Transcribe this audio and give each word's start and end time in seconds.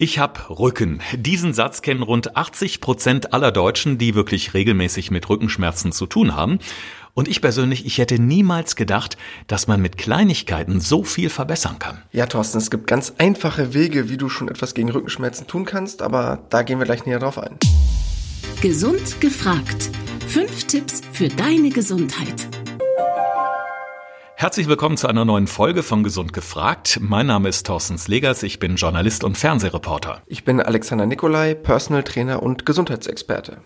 Ich 0.00 0.20
hab 0.20 0.48
Rücken. 0.48 1.00
Diesen 1.12 1.52
Satz 1.52 1.82
kennen 1.82 2.04
rund 2.04 2.36
80 2.36 2.80
Prozent 2.80 3.32
aller 3.32 3.50
Deutschen, 3.50 3.98
die 3.98 4.14
wirklich 4.14 4.54
regelmäßig 4.54 5.10
mit 5.10 5.28
Rückenschmerzen 5.28 5.90
zu 5.90 6.06
tun 6.06 6.36
haben. 6.36 6.60
Und 7.14 7.26
ich 7.26 7.40
persönlich, 7.40 7.84
ich 7.84 7.98
hätte 7.98 8.22
niemals 8.22 8.76
gedacht, 8.76 9.16
dass 9.48 9.66
man 9.66 9.82
mit 9.82 9.98
Kleinigkeiten 9.98 10.78
so 10.78 11.02
viel 11.02 11.30
verbessern 11.30 11.80
kann. 11.80 12.00
Ja, 12.12 12.26
Thorsten, 12.26 12.58
es 12.58 12.70
gibt 12.70 12.86
ganz 12.86 13.14
einfache 13.18 13.74
Wege, 13.74 14.08
wie 14.08 14.18
du 14.18 14.28
schon 14.28 14.46
etwas 14.46 14.72
gegen 14.74 14.88
Rückenschmerzen 14.88 15.48
tun 15.48 15.64
kannst, 15.64 16.00
aber 16.00 16.46
da 16.48 16.62
gehen 16.62 16.78
wir 16.78 16.86
gleich 16.86 17.04
näher 17.04 17.18
drauf 17.18 17.36
ein. 17.36 17.58
Gesund 18.60 19.20
gefragt. 19.20 19.90
Fünf 20.28 20.62
Tipps 20.68 21.00
für 21.10 21.26
deine 21.26 21.70
Gesundheit. 21.70 22.57
Herzlich 24.40 24.68
willkommen 24.68 24.96
zu 24.96 25.08
einer 25.08 25.24
neuen 25.24 25.48
Folge 25.48 25.82
von 25.82 26.04
Gesund 26.04 26.32
gefragt. 26.32 27.00
Mein 27.02 27.26
Name 27.26 27.48
ist 27.48 27.66
Thorsten 27.66 27.98
Slegers, 27.98 28.44
ich 28.44 28.60
bin 28.60 28.76
Journalist 28.76 29.24
und 29.24 29.36
Fernsehreporter. 29.36 30.22
Ich 30.28 30.44
bin 30.44 30.60
Alexander 30.60 31.06
Nikolai, 31.06 31.54
Personal 31.54 32.04
Trainer 32.04 32.40
und 32.40 32.64
Gesundheitsexperte. 32.64 33.56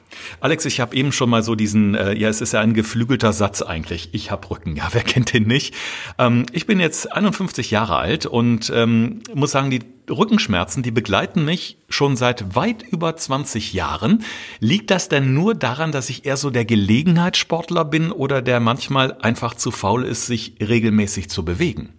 Alex, 0.41 0.65
ich 0.65 0.81
habe 0.81 0.97
eben 0.97 1.13
schon 1.13 1.29
mal 1.29 1.43
so 1.43 1.57
diesen, 1.57 1.95
äh, 1.95 2.15
ja, 2.15 2.31
es 2.31 2.41
ist 2.41 2.55
ja 2.55 2.61
ein 2.61 2.73
geflügelter 2.73 3.35
Satz 3.35 3.61
eigentlich. 3.61 4.09
Ich 4.13 4.31
habe 4.31 4.49
Rücken. 4.49 4.75
Ja, 4.83 4.89
wer 4.93 5.03
kennt 5.03 5.35
den 5.35 5.47
nicht? 5.47 5.75
Ähm, 6.19 6.47
ich 6.53 6.67
bin 6.67 6.81
jetzt 6.81 7.13
51 7.13 7.71
Jahre 7.71 7.97
alt 7.97 8.25
und 8.25 8.73
ähm, 8.75 9.21
muss 9.35 9.51
sagen, 9.51 9.71
die 9.71 9.81
Rückenschmerzen, 10.11 10.83
die 10.83 10.91
begleiten 10.91 11.45
mich 11.45 11.79
schon 11.89 12.17
seit 12.17 12.55
weit 12.55 12.83
über 12.83 13.17
20 13.17 13.73
Jahren. 13.73 14.25
Liegt 14.61 14.91
das 14.91 15.09
denn 15.09 15.35
nur 15.35 15.55
daran, 15.55 15.93
dass 15.93 16.11
ich 16.11 16.27
eher 16.27 16.37
so 16.37 16.51
der 16.51 16.65
Gelegenheitssportler 16.65 17.85
bin 17.85 18.11
oder 18.11 18.43
der 18.43 18.61
manchmal 18.61 19.19
einfach 19.21 19.55
zu 19.55 19.71
faul 19.71 20.05
ist, 20.05 20.27
sich 20.27 20.55
regelmäßig 20.61 21.31
zu 21.31 21.45
bewegen? 21.45 21.91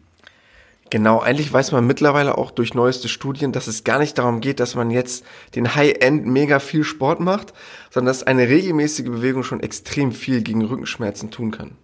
Genau, 0.89 1.19
eigentlich 1.19 1.51
weiß 1.51 1.71
man 1.71 1.87
mittlerweile 1.87 2.37
auch 2.37 2.51
durch 2.51 2.75
neueste 2.75 3.09
Studien, 3.09 3.51
dass 3.51 3.65
es 3.65 3.83
gar 3.83 3.97
nicht 3.97 4.17
darum 4.19 4.41
geht, 4.41 4.59
dass 4.59 4.75
man 4.75 4.91
jetzt 4.91 5.25
den 5.55 5.73
High-End 5.73 6.27
mega 6.27 6.59
viel 6.59 6.83
Sport 6.83 7.19
macht, 7.19 7.53
sondern 7.89 8.11
dass 8.11 8.21
eine 8.21 8.47
regelmäßige 8.47 9.05
Bewegung 9.05 9.43
schon 9.43 9.61
extrem 9.61 10.11
viel 10.11 10.43
gegen 10.43 10.63
Rückenschmerzen 10.63 11.31
tun 11.31 11.49
kann. 11.49 11.77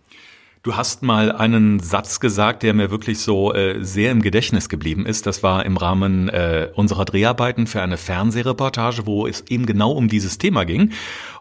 Du 0.62 0.76
hast 0.76 1.04
mal 1.04 1.32
einen 1.32 1.80
Satz 1.80 2.20
gesagt, 2.20 2.64
der 2.64 2.74
mir 2.74 2.92
wirklich 2.92 3.20
so 3.20 3.54
äh, 3.54 3.82
sehr 3.82 4.12
im 4.12 4.22
Gedächtnis 4.22 4.68
geblieben 4.68 5.06
ist. 5.06 5.26
Das 5.26 5.42
war 5.42 5.66
im 5.66 5.78
Rahmen 5.78 6.28
äh, 6.28 6.70
unserer 6.74 7.06
Dreharbeiten 7.06 7.66
für 7.66 7.82
eine 7.82 7.96
Fernsehreportage, 7.96 9.06
wo 9.06 9.26
es 9.26 9.42
eben 9.48 9.66
genau 9.66 9.92
um 9.92 10.10
dieses 10.10 10.38
Thema 10.38 10.66
ging. 10.66 10.92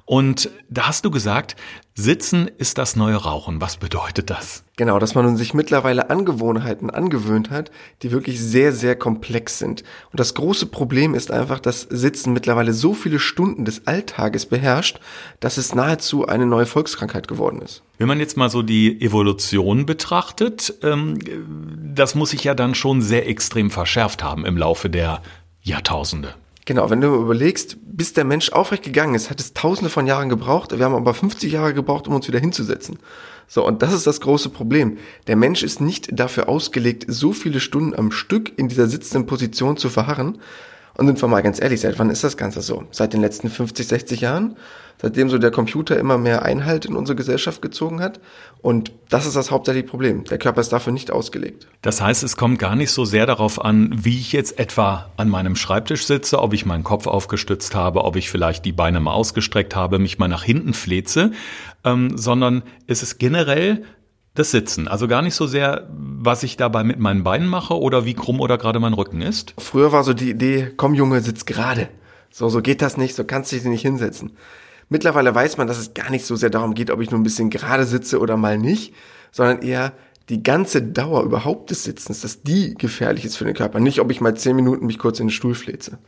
Und 0.05 0.51
da 0.71 0.87
hast 0.87 1.05
du 1.05 1.11
gesagt, 1.11 1.57
Sitzen 2.01 2.49
ist 2.59 2.79
das 2.79 2.95
neue 2.95 3.17
Rauchen. 3.17 3.61
Was 3.61 3.77
bedeutet 3.77 4.31
das? 4.31 4.63
Genau, 4.77 5.01
dass 5.01 5.17
man 5.17 5.37
sich 5.37 5.53
mittlerweile 5.53 6.11
Angewohnheiten 6.11 6.91
angewöhnt 6.91 7.51
hat, 7.51 7.73
die 8.03 8.13
wirklich 8.13 8.41
sehr, 8.41 8.73
sehr 8.73 8.95
komplex 8.95 9.59
sind. 9.59 9.83
Und 10.13 10.21
das 10.21 10.35
große 10.35 10.67
Problem 10.67 11.17
ist 11.17 11.33
einfach, 11.33 11.59
dass 11.59 11.81
Sitzen 11.81 12.33
mittlerweile 12.33 12.73
so 12.73 12.95
viele 12.95 13.19
Stunden 13.19 13.65
des 13.65 13.89
Alltages 13.89 14.47
beherrscht, 14.47 15.01
dass 15.41 15.57
es 15.57 15.75
nahezu 15.75 16.25
eine 16.25 16.47
neue 16.47 16.67
Volkskrankheit 16.67 17.27
geworden 17.27 17.61
ist. 17.63 17.83
Wenn 17.99 18.07
man 18.07 18.21
jetzt 18.21 18.37
mal 18.37 18.49
so 18.49 18.63
die 18.63 19.03
Evolution 19.03 19.85
betrachtet, 19.85 20.75
ähm, 20.85 21.19
das 21.97 22.15
muss 22.15 22.31
sich 22.31 22.45
ja 22.45 22.55
dann 22.55 22.77
schon 22.77 23.03
sehr 23.03 23.29
extrem 23.29 23.73
verschärft 23.73 24.23
haben 24.23 24.47
im 24.47 24.57
Laufe 24.57 24.89
der 24.89 25.21
Jahrtausende. 25.63 26.37
Genau, 26.69 26.91
wenn 26.91 27.01
du 27.01 27.15
überlegst, 27.15 27.79
bis 27.83 28.13
der 28.13 28.25
Mensch 28.25 28.53
aufrecht 28.53 28.83
gegangen 28.83 29.15
ist, 29.15 29.31
hat 29.31 29.41
es 29.41 29.55
tausende 29.55 29.89
von 29.89 30.07
Jahren 30.07 30.29
gebraucht. 30.29 30.77
Wir 30.77 30.85
haben 30.85 30.95
aber 30.95 31.15
50 31.15 31.51
Jahre 31.51 31.73
gebraucht, 31.73 32.07
um 32.07 32.15
uns 32.15 32.29
wieder 32.29 32.41
hinzusetzen. 32.41 32.99
So, 33.47 33.67
und 33.67 33.81
das 33.81 33.95
ist 33.95 34.07
das 34.07 34.21
große 34.21 34.51
Problem. 34.51 34.99
Der 35.29 35.37
Mensch 35.37 35.63
ist 35.63 35.81
nicht 35.81 36.11
dafür 36.13 36.47
ausgelegt, 36.47 37.07
so 37.09 37.33
viele 37.33 37.61
Stunden 37.61 37.95
am 37.95 38.13
Stück 38.13 38.53
in 38.59 38.69
dieser 38.69 38.87
sitzenden 38.87 39.25
Position 39.25 39.79
zu 39.79 39.89
verharren. 39.89 40.43
Und 40.99 41.07
sind 41.07 41.23
wir 41.23 41.29
mal 41.29 41.43
ganz 41.43 41.59
ehrlich, 41.59 41.81
seit 41.81 41.99
wann 41.99 42.11
ist 42.11 42.23
das 42.23 42.37
Ganze 42.37 42.61
so? 42.61 42.85
Seit 42.91 43.15
den 43.15 43.23
letzten 43.23 43.49
50, 43.49 43.89
60 43.89 44.21
Jahren? 44.21 44.59
Seitdem 45.01 45.31
so 45.31 45.39
der 45.39 45.53
Computer 45.53 45.97
immer 45.97 46.19
mehr 46.19 46.43
Einhalt 46.43 46.85
in 46.85 46.97
unsere 46.97 47.15
Gesellschaft 47.15 47.63
gezogen 47.63 48.01
hat. 48.01 48.21
Und 48.61 48.91
das 49.09 49.27
ist 49.27 49.37
das 49.37 49.51
hauptsächliche 49.51 49.87
Problem. 49.87 50.25
Der 50.25 50.39
Körper 50.39 50.61
ist 50.61 50.73
dafür 50.73 50.93
nicht 50.93 51.13
ausgelegt. 51.13 51.69
Das 51.83 52.01
heißt, 52.01 52.25
es 52.25 52.37
kommt 52.37 52.59
gar 52.59 52.75
nicht 52.75 52.91
so 52.91 53.05
sehr 53.05 53.25
darauf 53.25 53.65
an, 53.65 53.93
wie 53.93 54.19
ich 54.19 54.33
jetzt 54.33 54.59
etwa 54.59 55.11
an 55.17 55.29
meinem 55.29 55.55
Schreibtisch 55.55 56.05
sitze, 56.05 56.41
ob 56.41 56.53
ich 56.53 56.67
meinen 56.67 56.83
Kopf 56.83 57.07
aufgestützt 57.07 57.77
habe, 57.77 58.05
ob 58.05 58.17
ich 58.17 58.29
vielleicht 58.29 58.65
die 58.65 58.73
Beine 58.73 58.99
mal 58.99 59.13
ausgestreckt 59.13 59.77
habe, 59.77 60.01
mich 60.01 60.19
mal 60.19 60.29
nach 60.29 60.43
hinten 60.43 60.75
fleze, 60.75 61.31
ähm, 61.85 62.19
sondern 62.19 62.65
es 62.89 63.05
ist 63.05 63.19
generell 63.19 63.85
das 64.35 64.51
Sitzen. 64.51 64.89
Also 64.89 65.09
gar 65.09 65.23
nicht 65.23 65.35
so 65.35 65.47
sehr, 65.47 65.89
was 65.91 66.43
ich 66.43 66.57
dabei 66.57 66.85
mit 66.85 66.99
meinen 66.99 67.25
Beinen 67.25 67.49
mache 67.49 67.79
oder 67.79 68.05
wie 68.05 68.15
krumm 68.15 68.41
oder 68.41 68.59
gerade 68.59 68.81
mein 68.81 68.95
Rücken 68.95 69.21
ist. 69.21 69.55
Früher 69.59 69.93
war 69.93 70.05
so 70.05 70.15
die 70.15 70.31
Idee, 70.31 70.73
komm 70.77 70.95
Junge, 70.95 71.21
sitz 71.21 71.45
gerade. 71.45 71.89
So, 72.31 72.49
so 72.49 72.63
geht 72.63 72.83
das 72.83 72.97
nicht, 72.97 73.15
so 73.15 73.25
kannst 73.25 73.53
du 73.53 73.57
dich 73.57 73.65
nicht 73.65 73.83
hinsetzen. 73.83 74.33
Mittlerweile 74.89 75.35
weiß 75.35 75.57
man, 75.59 75.67
dass 75.67 75.79
es 75.79 75.95
gar 75.95 76.11
nicht 76.11 76.25
so 76.25 76.37
sehr 76.37 76.51
darum 76.51 76.75
geht, 76.75 76.91
ob 76.91 77.01
ich 77.01 77.11
nur 77.11 77.21
ein 77.21 77.25
bisschen 77.25 77.51
gerade 77.51 77.85
sitze 77.85 78.21
oder 78.21 78.37
mal 78.37 78.59
nicht, 78.59 78.95
sondern 79.33 79.63
eher 79.63 79.93
die 80.29 80.43
ganze 80.43 80.83
Dauer 80.83 81.23
überhaupt 81.23 81.71
des 81.71 81.85
Sitzens, 81.85 82.21
dass 82.21 82.43
die 82.43 82.75
gefährlich 82.75 83.25
ist 83.25 83.37
für 83.37 83.45
den 83.45 83.55
Körper. 83.55 83.81
Nicht, 83.81 84.01
ob 84.01 84.11
ich 84.11 84.21
mal 84.21 84.37
zehn 84.37 84.57
Minuten 84.57 84.87
mich 84.87 84.99
kurz 84.99 85.21
in 85.21 85.27
den 85.27 85.33
Stuhl 85.33 85.55
fleze. 85.55 85.99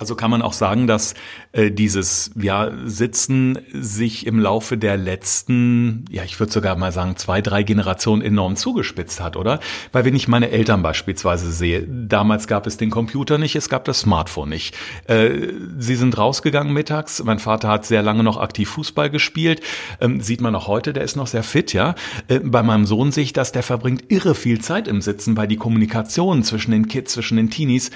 Also 0.00 0.14
kann 0.14 0.30
man 0.30 0.42
auch 0.42 0.52
sagen, 0.52 0.86
dass 0.86 1.14
äh, 1.50 1.72
dieses 1.72 2.30
ja, 2.40 2.70
Sitzen 2.84 3.58
sich 3.72 4.28
im 4.28 4.38
Laufe 4.38 4.78
der 4.78 4.96
letzten, 4.96 6.04
ja, 6.08 6.22
ich 6.22 6.38
würde 6.38 6.52
sogar 6.52 6.76
mal 6.76 6.92
sagen, 6.92 7.16
zwei, 7.16 7.42
drei 7.42 7.64
Generationen 7.64 8.22
enorm 8.22 8.54
zugespitzt 8.54 9.20
hat, 9.20 9.34
oder? 9.34 9.58
Weil 9.90 10.04
wenn 10.04 10.14
ich 10.14 10.28
meine 10.28 10.50
Eltern 10.50 10.82
beispielsweise 10.82 11.50
sehe, 11.50 11.82
damals 11.82 12.46
gab 12.46 12.68
es 12.68 12.76
den 12.76 12.90
Computer 12.90 13.38
nicht, 13.38 13.56
es 13.56 13.68
gab 13.68 13.84
das 13.86 13.98
Smartphone 13.98 14.50
nicht. 14.50 14.76
Äh, 15.08 15.48
sie 15.78 15.96
sind 15.96 16.16
rausgegangen 16.16 16.72
mittags, 16.72 17.20
mein 17.24 17.40
Vater 17.40 17.66
hat 17.66 17.84
sehr 17.84 18.04
lange 18.04 18.22
noch 18.22 18.36
aktiv 18.36 18.68
Fußball 18.68 19.10
gespielt, 19.10 19.62
ähm, 20.00 20.20
sieht 20.20 20.40
man 20.40 20.54
auch 20.54 20.68
heute, 20.68 20.92
der 20.92 21.02
ist 21.02 21.16
noch 21.16 21.26
sehr 21.26 21.42
fit, 21.42 21.72
ja. 21.72 21.96
Äh, 22.28 22.38
bei 22.38 22.62
meinem 22.62 22.84
Sohn 22.84 23.10
sehe 23.10 23.24
ich 23.24 23.32
das, 23.32 23.50
der 23.50 23.64
verbringt 23.64 24.12
irre 24.12 24.36
viel 24.36 24.60
Zeit 24.60 24.86
im 24.86 25.00
Sitzen, 25.00 25.36
weil 25.36 25.48
die 25.48 25.56
Kommunikation 25.56 26.44
zwischen 26.44 26.70
den 26.70 26.86
Kids, 26.86 27.14
zwischen 27.14 27.36
den 27.36 27.50
Teenies 27.50 27.90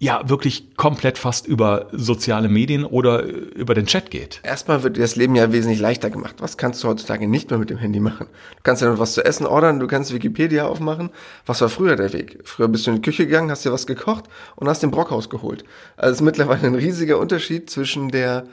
ja 0.00 0.28
wirklich 0.28 0.76
komplett 0.76 1.18
fast 1.18 1.46
über 1.46 1.88
soziale 1.90 2.48
Medien 2.48 2.84
oder 2.84 3.22
über 3.22 3.74
den 3.74 3.86
Chat 3.86 4.10
geht. 4.10 4.40
Erstmal 4.44 4.84
wird 4.84 4.96
dir 4.96 5.00
das 5.00 5.16
Leben 5.16 5.34
ja 5.34 5.50
wesentlich 5.52 5.80
leichter 5.80 6.08
gemacht. 6.08 6.36
Was 6.38 6.56
kannst 6.56 6.82
du 6.82 6.88
heutzutage 6.88 7.26
nicht 7.26 7.50
mehr 7.50 7.58
mit 7.58 7.70
dem 7.70 7.78
Handy 7.78 7.98
machen? 7.98 8.28
Du 8.56 8.62
kannst 8.62 8.80
ja 8.80 8.88
noch 8.88 9.00
was 9.00 9.14
zu 9.14 9.24
essen 9.24 9.44
ordern, 9.44 9.80
du 9.80 9.88
kannst 9.88 10.14
Wikipedia 10.14 10.66
aufmachen. 10.68 11.10
Was 11.46 11.60
war 11.60 11.68
früher 11.68 11.96
der 11.96 12.12
Weg? 12.12 12.38
Früher 12.44 12.68
bist 12.68 12.86
du 12.86 12.90
in 12.92 12.96
die 12.96 13.02
Küche 13.02 13.26
gegangen, 13.26 13.50
hast 13.50 13.64
dir 13.64 13.72
was 13.72 13.88
gekocht 13.88 14.26
und 14.54 14.68
hast 14.68 14.84
den 14.84 14.92
Brockhaus 14.92 15.30
geholt. 15.30 15.64
Also 15.96 16.12
ist 16.14 16.22
mittlerweile 16.22 16.68
ein 16.68 16.76
riesiger 16.76 17.18
Unterschied 17.18 17.68
zwischen 17.68 18.10
der 18.10 18.46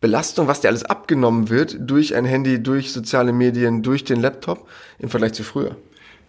Belastung, 0.00 0.46
was 0.46 0.62
dir 0.62 0.68
alles 0.68 0.84
abgenommen 0.84 1.50
wird 1.50 1.76
durch 1.80 2.14
ein 2.14 2.24
Handy, 2.24 2.62
durch 2.62 2.92
soziale 2.92 3.32
Medien, 3.32 3.82
durch 3.82 4.04
den 4.04 4.20
Laptop 4.20 4.66
im 4.98 5.10
Vergleich 5.10 5.34
zu 5.34 5.42
früher. 5.42 5.76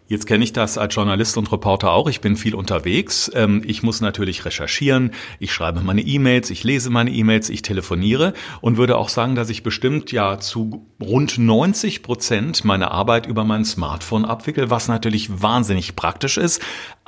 Jetzt 0.10 0.26
kenne 0.26 0.44
ich 0.44 0.54
das 0.54 0.80
als 0.80 0.96
Journalist 0.96 1.38
und 1.38 1.52
Reporter 1.52 1.92
auch. 1.92 2.10
Ich 2.10 2.20
bin 2.20 2.36
viel 2.36 2.56
unterwegs. 2.56 3.30
Ähm, 3.36 3.62
ich 3.64 3.84
muss 3.84 4.02
natürlich 4.02 4.44
recherchieren. 4.44 5.12
Ich 5.38 5.54
schreibe 5.54 5.82
meine 5.82 6.02
E-Mails, 6.02 6.50
ich 6.50 6.64
lese 6.64 6.90
meine 6.90 7.12
E-Mails, 7.12 7.52
ich 7.52 7.62
telefoniere 7.62 8.34
und 8.60 8.78
würde 8.78 8.98
auch 8.98 9.10
sagen, 9.10 9.36
dass 9.36 9.52
ich 9.52 9.62
bestimmt 9.62 10.12
ja 10.12 10.40
zu 10.40 10.88
rund 11.00 11.38
90 11.38 12.02
Prozent 12.02 12.66
meine 12.66 12.90
Arbeit 12.90 13.28
über 13.28 13.44
mein 13.44 13.64
Smartphone 13.66 14.26
abwickel, 14.26 14.72
was 14.72 14.88
natürlich 14.88 15.44
wahnsinnig 15.44 15.96
praktisch 15.96 16.38
ist. 16.38 16.60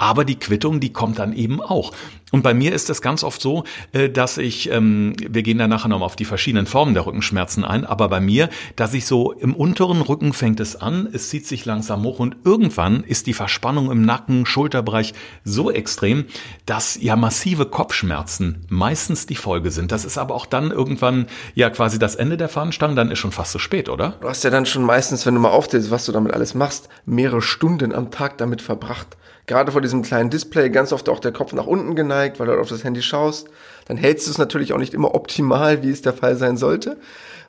Aber 0.02 0.26
die 0.26 0.40
Quittung, 0.40 0.80
die 0.80 0.92
kommt 0.92 1.20
dann 1.20 1.32
eben 1.32 1.62
auch. 1.62 1.92
Und 2.32 2.42
bei 2.42 2.56
mir 2.56 2.74
ist 2.74 2.90
es 2.90 3.04
ganz 3.04 3.24
oft 3.24 3.40
so, 3.40 3.66
äh, 3.92 4.10
dass 4.10 4.40
ich, 4.40 4.72
ähm, 4.72 5.14
wir 5.20 5.44
gehen 5.44 5.60
da 5.60 5.68
nachher 5.68 5.90
noch 5.90 6.02
auf 6.02 6.16
die 6.16 6.26
verschiedenen 6.26 6.66
Formen 6.66 6.96
der 6.96 7.06
Rückenschmerzen 7.06 7.64
ein, 7.64 7.86
aber 7.86 8.10
bei 8.10 8.20
mir, 8.20 8.50
dass 8.76 8.96
ich 8.96 9.06
so 9.06 9.32
im 9.32 9.54
unteren 9.54 10.02
Rücken 10.02 10.34
fängt 10.34 10.60
es 10.60 10.76
an, 10.76 11.08
es 11.14 11.30
zieht 11.30 11.46
sich 11.46 11.66
langsam 11.66 12.02
hoch 12.02 12.18
und 12.18 12.38
irgendwann 12.44 13.04
ist 13.04 13.28
die 13.28 13.36
Verspannung 13.36 13.92
im 13.92 14.02
Nacken, 14.02 14.48
Schulterbereich 14.48 15.14
so 15.44 15.70
extrem, 15.70 16.26
dass 16.66 16.98
ja 17.00 17.16
massive 17.16 17.68
Kopfschmerzen 17.68 18.66
meistens 18.70 19.28
die 19.28 19.36
Folge 19.36 19.70
sind. 19.70 19.92
Das 19.92 20.04
ist 20.04 20.18
aber 20.18 20.34
auch 20.34 20.48
dann 20.48 20.72
irgendwann 20.72 21.28
ja 21.54 21.70
quasi 21.70 22.00
das 22.00 22.16
Ende 22.16 22.38
der 22.38 22.50
Fahnenstange, 22.50 22.96
dann 22.96 23.12
ist 23.12 23.20
schon 23.20 23.34
fast 23.34 23.52
zu 23.52 23.60
spät, 23.60 23.88
oder? 23.88 24.16
Du 24.20 24.28
hast 24.28 24.44
ja 24.44 24.50
dann 24.50 24.66
schon 24.66 24.82
meistens, 24.82 25.28
wenn 25.28 25.36
du 25.36 25.42
mal 25.42 25.50
aufzählst, 25.50 25.92
was 25.92 26.06
du 26.06 26.12
damit 26.12 26.34
alles 26.34 26.56
machst, 26.56 26.90
mehrere 27.06 27.44
Stunden 27.44 27.94
am 27.94 28.10
Tag 28.10 28.40
damit 28.40 28.64
verbracht 28.64 29.18
gerade 29.48 29.72
vor 29.72 29.82
diesem 29.82 30.02
kleinen 30.02 30.30
Display 30.30 30.70
ganz 30.70 30.94
oft 30.94 31.10
auch 31.10 31.20
der 31.20 31.32
Kopf 31.32 31.54
nach 31.54 31.68
unten 31.68 31.96
geneigt, 31.96 32.40
weil 32.40 32.48
du 32.48 32.60
auf 32.60 32.70
das 32.70 32.84
Handy 32.84 33.02
schaust. 33.02 33.50
Dann 33.86 33.98
hältst 33.98 34.28
du 34.28 34.32
es 34.32 34.38
natürlich 34.38 34.74
auch 34.74 34.78
nicht 34.78 34.94
immer 34.94 35.16
optimal, 35.16 35.84
wie 35.84 35.90
es 35.90 36.02
der 36.02 36.14
Fall 36.14 36.36
sein 36.36 36.58
sollte. 36.58 36.98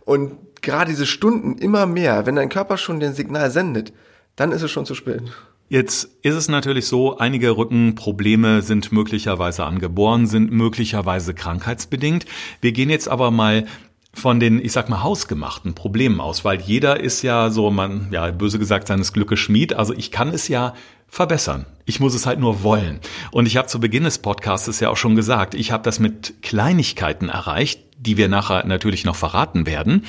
Und 0.04 0.32
gerade 0.62 0.90
diese 0.90 1.06
Stunden 1.06 1.58
immer 1.58 1.86
mehr, 1.86 2.26
wenn 2.26 2.36
dein 2.36 2.48
Körper 2.48 2.76
schon 2.76 3.00
den 3.00 3.14
Signal 3.14 3.50
sendet, 3.50 3.92
dann 4.36 4.52
ist 4.52 4.62
es 4.62 4.70
schon 4.70 4.86
zu 4.86 4.94
spät. 4.94 5.22
Jetzt 5.68 6.10
ist 6.20 6.34
es 6.34 6.48
natürlich 6.48 6.86
so, 6.86 7.16
einige 7.16 7.56
Rückenprobleme 7.56 8.60
sind 8.60 8.92
möglicherweise 8.92 9.64
angeboren, 9.64 10.26
sind 10.26 10.52
möglicherweise 10.52 11.32
krankheitsbedingt. 11.32 12.26
Wir 12.60 12.72
gehen 12.72 12.90
jetzt 12.90 13.08
aber 13.08 13.30
mal 13.30 13.64
von 14.14 14.40
den, 14.40 14.62
ich 14.62 14.72
sag 14.72 14.88
mal, 14.88 15.02
hausgemachten 15.02 15.74
Problemen 15.74 16.20
aus, 16.20 16.44
weil 16.44 16.60
jeder 16.60 17.00
ist 17.00 17.22
ja 17.22 17.50
so, 17.50 17.70
man, 17.70 18.08
ja, 18.10 18.30
böse 18.30 18.58
gesagt, 18.58 18.88
seines 18.88 19.12
Glückes 19.12 19.40
Schmied. 19.40 19.74
Also 19.74 19.94
ich 19.94 20.10
kann 20.10 20.28
es 20.28 20.48
ja 20.48 20.74
verbessern. 21.08 21.66
Ich 21.84 22.00
muss 22.00 22.14
es 22.14 22.26
halt 22.26 22.38
nur 22.38 22.62
wollen. 22.62 23.00
Und 23.32 23.46
ich 23.46 23.56
habe 23.56 23.68
zu 23.68 23.80
Beginn 23.80 24.04
des 24.04 24.18
Podcasts 24.18 24.80
ja 24.80 24.90
auch 24.90 24.96
schon 24.96 25.16
gesagt, 25.16 25.54
ich 25.54 25.72
habe 25.72 25.82
das 25.82 25.98
mit 25.98 26.42
Kleinigkeiten 26.42 27.28
erreicht, 27.28 27.80
die 27.98 28.16
wir 28.16 28.28
nachher 28.28 28.66
natürlich 28.66 29.04
noch 29.04 29.16
verraten 29.16 29.66
werden. 29.66 30.04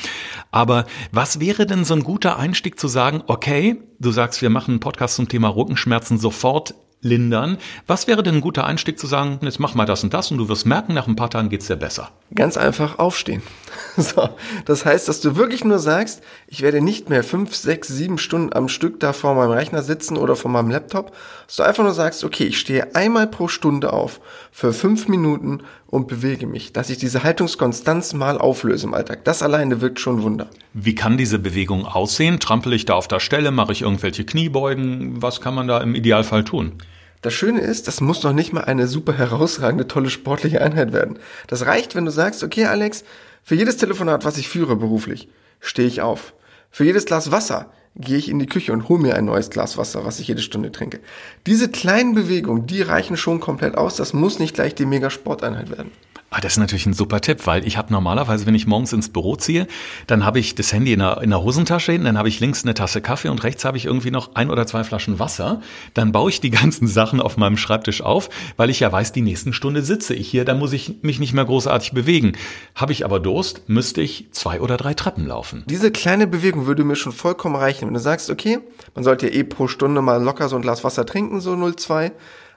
Aber 0.51 0.85
was 1.11 1.39
wäre 1.39 1.65
denn 1.65 1.83
so 1.83 1.93
ein 1.93 2.03
guter 2.03 2.37
Einstieg 2.39 2.79
zu 2.79 2.87
sagen, 2.87 3.21
okay, 3.27 3.81
du 3.99 4.11
sagst, 4.11 4.41
wir 4.41 4.49
machen 4.49 4.71
einen 4.71 4.79
Podcast 4.79 5.15
zum 5.15 5.27
Thema 5.27 5.49
Rückenschmerzen 5.49 6.17
sofort 6.17 6.73
lindern. 7.03 7.57
Was 7.85 8.07
wäre 8.07 8.23
denn 8.23 8.35
ein 8.35 8.41
guter 8.41 8.65
Einstieg 8.65 8.97
zu 8.97 9.05
sagen, 9.05 9.39
jetzt 9.41 9.59
mach 9.59 9.75
mal 9.75 9.85
das 9.85 10.03
und 10.03 10.13
das 10.13 10.31
und 10.31 10.39
du 10.39 10.49
wirst 10.49 10.65
merken, 10.65 10.93
nach 10.93 11.07
ein 11.07 11.15
paar 11.15 11.29
Tagen 11.29 11.49
geht's 11.49 11.67
dir 11.67 11.75
besser? 11.75 12.09
Ganz 12.33 12.57
einfach 12.57 12.97
aufstehen. 12.99 13.43
So, 13.95 14.29
das 14.65 14.85
heißt, 14.85 15.07
dass 15.07 15.21
du 15.21 15.35
wirklich 15.35 15.63
nur 15.63 15.77
sagst, 15.77 16.23
ich 16.47 16.63
werde 16.63 16.81
nicht 16.81 17.09
mehr 17.09 17.23
fünf, 17.23 17.55
sechs, 17.55 17.87
sieben 17.87 18.17
Stunden 18.17 18.53
am 18.53 18.67
Stück 18.67 18.99
da 18.99 19.13
vor 19.13 19.35
meinem 19.35 19.51
Rechner 19.51 19.83
sitzen 19.83 20.17
oder 20.17 20.35
vor 20.35 20.49
meinem 20.49 20.71
Laptop, 20.71 21.15
dass 21.53 21.57
du 21.57 21.63
einfach 21.69 21.83
nur 21.83 21.93
sagst, 21.93 22.23
okay, 22.23 22.45
ich 22.45 22.57
stehe 22.57 22.95
einmal 22.95 23.27
pro 23.27 23.47
Stunde 23.47 23.93
auf 23.93 24.21
für 24.51 24.73
fünf 24.73 25.07
Minuten 25.07 25.61
und 25.85 26.07
bewege 26.07 26.47
mich, 26.47 26.73
dass 26.73 26.89
ich 26.89 26.97
diese 26.97 27.21
Haltungskonstanz 27.21 28.13
mal 28.13 28.39
auflöse 28.39 28.87
im 28.87 28.95
Alltag. 28.95 29.23
Das 29.23 29.43
alleine 29.43 29.79
wirkt 29.79 29.99
schon 29.99 30.23
Wunder. 30.23 30.49
Wie 30.73 30.95
kann 30.95 31.15
diese 31.15 31.37
Bewegung 31.37 31.85
aussehen? 31.85 32.39
Trampel 32.39 32.73
ich 32.73 32.85
da 32.85 32.95
auf 32.95 33.07
der 33.07 33.19
Stelle? 33.19 33.51
Mache 33.51 33.71
ich 33.71 33.83
irgendwelche 33.83 34.25
Kniebeugen? 34.25 35.21
Was 35.21 35.41
kann 35.41 35.53
man 35.53 35.67
da 35.67 35.79
im 35.79 35.93
Idealfall 35.93 36.43
tun? 36.43 36.79
Das 37.21 37.35
Schöne 37.35 37.61
ist, 37.61 37.87
das 37.87 38.01
muss 38.01 38.23
noch 38.23 38.33
nicht 38.33 38.51
mal 38.51 38.63
eine 38.63 38.87
super 38.87 39.13
herausragende, 39.13 39.87
tolle 39.87 40.09
sportliche 40.09 40.59
Einheit 40.59 40.91
werden. 40.91 41.19
Das 41.45 41.67
reicht, 41.67 41.93
wenn 41.93 42.05
du 42.05 42.11
sagst, 42.11 42.43
okay, 42.43 42.65
Alex, 42.65 43.03
für 43.43 43.53
jedes 43.53 43.77
Telefonat, 43.77 44.25
was 44.25 44.39
ich 44.39 44.49
führe 44.49 44.75
beruflich, 44.75 45.29
stehe 45.59 45.87
ich 45.87 46.01
auf. 46.01 46.33
Für 46.71 46.83
jedes 46.83 47.05
Glas 47.05 47.29
Wasser 47.29 47.69
gehe 47.95 48.17
ich 48.17 48.29
in 48.29 48.39
die 48.39 48.47
Küche 48.47 48.73
und 48.73 48.89
hole 48.89 49.01
mir 49.01 49.15
ein 49.15 49.25
neues 49.25 49.49
Glas 49.49 49.77
Wasser, 49.77 50.05
was 50.05 50.19
ich 50.19 50.27
jede 50.27 50.41
Stunde 50.41 50.71
trinke. 50.71 50.99
Diese 51.45 51.69
kleinen 51.69 52.15
Bewegungen, 52.15 52.65
die 52.65 52.81
reichen 52.81 53.17
schon 53.17 53.39
komplett 53.39 53.75
aus. 53.75 53.95
Das 53.95 54.13
muss 54.13 54.39
nicht 54.39 54.55
gleich 54.55 54.75
die 54.75 54.85
Mega-Sporteinheit 54.85 55.69
werden. 55.69 55.91
Ah, 56.35 56.41
das 56.41 56.53
ist 56.53 56.57
natürlich 56.57 56.87
ein 56.87 56.93
super 56.93 57.21
Tipp, 57.21 57.45
weil 57.45 57.67
ich 57.67 57.77
habe 57.77 57.93
normalerweise, 57.93 58.47
wenn 58.47 58.55
ich 58.55 58.65
morgens 58.65 58.91
ins 58.91 59.09
Büro 59.09 59.35
ziehe, 59.35 59.67
dann 60.07 60.25
habe 60.25 60.39
ich 60.39 60.55
das 60.55 60.73
Handy 60.73 60.91
in 60.91 60.97
der, 60.97 61.21
in 61.21 61.29
der 61.29 61.43
Hosentasche 61.43 61.91
hinten, 61.91 62.05
dann 62.05 62.17
habe 62.17 62.27
ich 62.27 62.39
links 62.39 62.63
eine 62.63 62.73
Tasse 62.73 63.01
Kaffee 63.01 63.29
und 63.29 63.43
rechts 63.43 63.63
habe 63.65 63.77
ich 63.77 63.85
irgendwie 63.85 64.09
noch 64.09 64.33
ein 64.33 64.49
oder 64.49 64.65
zwei 64.65 64.83
Flaschen 64.83 65.19
Wasser. 65.19 65.61
Dann 65.93 66.11
baue 66.11 66.31
ich 66.31 66.41
die 66.41 66.49
ganzen 66.49 66.87
Sachen 66.87 67.21
auf 67.21 67.37
meinem 67.37 67.55
Schreibtisch 67.55 68.01
auf, 68.01 68.29
weil 68.57 68.71
ich 68.71 68.79
ja 68.79 68.91
weiß, 68.91 69.11
die 69.11 69.21
nächsten 69.21 69.53
Stunde 69.53 69.83
sitze 69.83 70.15
ich 70.15 70.27
hier, 70.27 70.43
dann 70.43 70.57
muss 70.57 70.73
ich 70.73 71.03
mich 71.03 71.19
nicht 71.19 71.33
mehr 71.33 71.45
großartig 71.45 71.91
bewegen. 71.91 72.33
Habe 72.73 72.93
ich 72.93 73.05
aber 73.05 73.19
Durst, 73.19 73.69
müsste 73.69 74.01
ich 74.01 74.29
zwei 74.31 74.59
oder 74.59 74.77
drei 74.77 74.95
Treppen 74.95 75.27
laufen. 75.27 75.63
Diese 75.67 75.91
kleine 75.91 76.25
Bewegung 76.25 76.65
würde 76.65 76.83
mir 76.83 76.95
schon 76.95 77.11
vollkommen 77.11 77.57
reichen, 77.57 77.85
wenn 77.85 77.93
du 77.93 77.99
sagst, 77.99 78.31
okay, 78.31 78.57
man 78.95 79.03
sollte 79.03 79.27
ja 79.27 79.33
eh 79.33 79.43
pro 79.43 79.67
Stunde 79.67 80.01
mal 80.01 80.23
locker 80.23 80.49
so 80.49 80.55
ein 80.55 80.63
Glas 80.63 80.83
Wasser 80.83 81.05
trinken, 81.05 81.41
so 81.41 81.51
0,2 81.51 82.11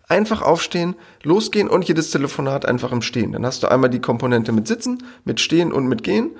Einfach 0.08 0.43
aufstehen, 0.43 0.94
losgehen 1.25 1.69
und 1.69 1.88
jedes 1.88 2.11
Telefonat 2.11 2.64
einfach 2.64 2.93
im 2.93 3.03
Stehen. 3.03 3.32
Dann 3.32 3.44
hast 3.44 3.62
du 3.62 3.69
einmal 3.69 3.91
die 3.91 4.00
Komponente 4.00 4.53
mit 4.53 4.69
Sitzen, 4.69 5.03
mit 5.25 5.41
Stehen 5.41 5.73
und 5.73 5.88
mit 5.88 6.05
Gehen. 6.05 6.31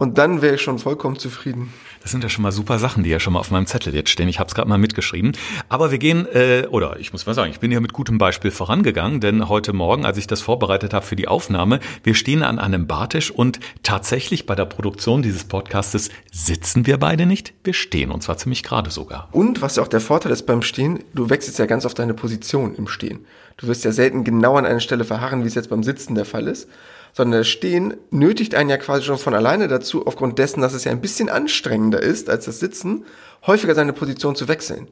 Und 0.00 0.16
dann 0.16 0.40
wäre 0.40 0.54
ich 0.54 0.62
schon 0.62 0.78
vollkommen 0.78 1.18
zufrieden. 1.18 1.74
Das 2.00 2.10
sind 2.10 2.22
ja 2.22 2.30
schon 2.30 2.40
mal 2.40 2.52
super 2.52 2.78
Sachen, 2.78 3.04
die 3.04 3.10
ja 3.10 3.20
schon 3.20 3.34
mal 3.34 3.38
auf 3.38 3.50
meinem 3.50 3.66
Zettel 3.66 3.94
jetzt 3.94 4.08
stehen. 4.08 4.28
Ich 4.28 4.38
habe 4.38 4.48
es 4.48 4.54
gerade 4.54 4.66
mal 4.66 4.78
mitgeschrieben. 4.78 5.36
Aber 5.68 5.90
wir 5.90 5.98
gehen, 5.98 6.26
äh, 6.32 6.66
oder 6.70 6.98
ich 6.98 7.12
muss 7.12 7.26
mal 7.26 7.34
sagen, 7.34 7.50
ich 7.50 7.60
bin 7.60 7.70
ja 7.70 7.80
mit 7.80 7.92
gutem 7.92 8.16
Beispiel 8.16 8.50
vorangegangen, 8.50 9.20
denn 9.20 9.50
heute 9.50 9.74
Morgen, 9.74 10.06
als 10.06 10.16
ich 10.16 10.26
das 10.26 10.40
vorbereitet 10.40 10.94
habe 10.94 11.04
für 11.04 11.16
die 11.16 11.28
Aufnahme, 11.28 11.80
wir 12.02 12.14
stehen 12.14 12.42
an 12.42 12.58
einem 12.58 12.86
Bartisch 12.86 13.30
und 13.30 13.60
tatsächlich 13.82 14.46
bei 14.46 14.54
der 14.54 14.64
Produktion 14.64 15.20
dieses 15.20 15.44
Podcastes 15.44 16.08
sitzen 16.32 16.86
wir 16.86 16.96
beide 16.96 17.26
nicht, 17.26 17.52
wir 17.62 17.74
stehen 17.74 18.10
und 18.10 18.22
zwar 18.22 18.38
ziemlich 18.38 18.62
gerade 18.62 18.90
sogar. 18.90 19.28
Und 19.32 19.60
was 19.60 19.76
ja 19.76 19.82
auch 19.82 19.88
der 19.88 20.00
Vorteil 20.00 20.32
ist 20.32 20.46
beim 20.46 20.62
Stehen, 20.62 21.00
du 21.12 21.28
wechselst 21.28 21.58
ja 21.58 21.66
ganz 21.66 21.84
auf 21.84 21.92
deine 21.92 22.14
Position 22.14 22.74
im 22.74 22.88
Stehen. 22.88 23.26
Du 23.58 23.66
wirst 23.66 23.84
ja 23.84 23.92
selten 23.92 24.24
genau 24.24 24.56
an 24.56 24.64
einer 24.64 24.80
Stelle 24.80 25.04
verharren, 25.04 25.44
wie 25.44 25.48
es 25.48 25.54
jetzt 25.54 25.68
beim 25.68 25.82
Sitzen 25.82 26.14
der 26.14 26.24
Fall 26.24 26.48
ist 26.48 26.70
sondern 27.12 27.40
das 27.40 27.48
Stehen 27.48 27.96
nötigt 28.10 28.54
einen 28.54 28.70
ja 28.70 28.76
quasi 28.76 29.04
schon 29.04 29.18
von 29.18 29.34
alleine 29.34 29.68
dazu, 29.68 30.06
aufgrund 30.06 30.38
dessen, 30.38 30.60
dass 30.60 30.74
es 30.74 30.84
ja 30.84 30.92
ein 30.92 31.00
bisschen 31.00 31.28
anstrengender 31.28 32.02
ist 32.02 32.30
als 32.30 32.44
das 32.44 32.60
Sitzen, 32.60 33.04
häufiger 33.46 33.74
seine 33.74 33.92
Position 33.92 34.36
zu 34.36 34.48
wechseln. 34.48 34.88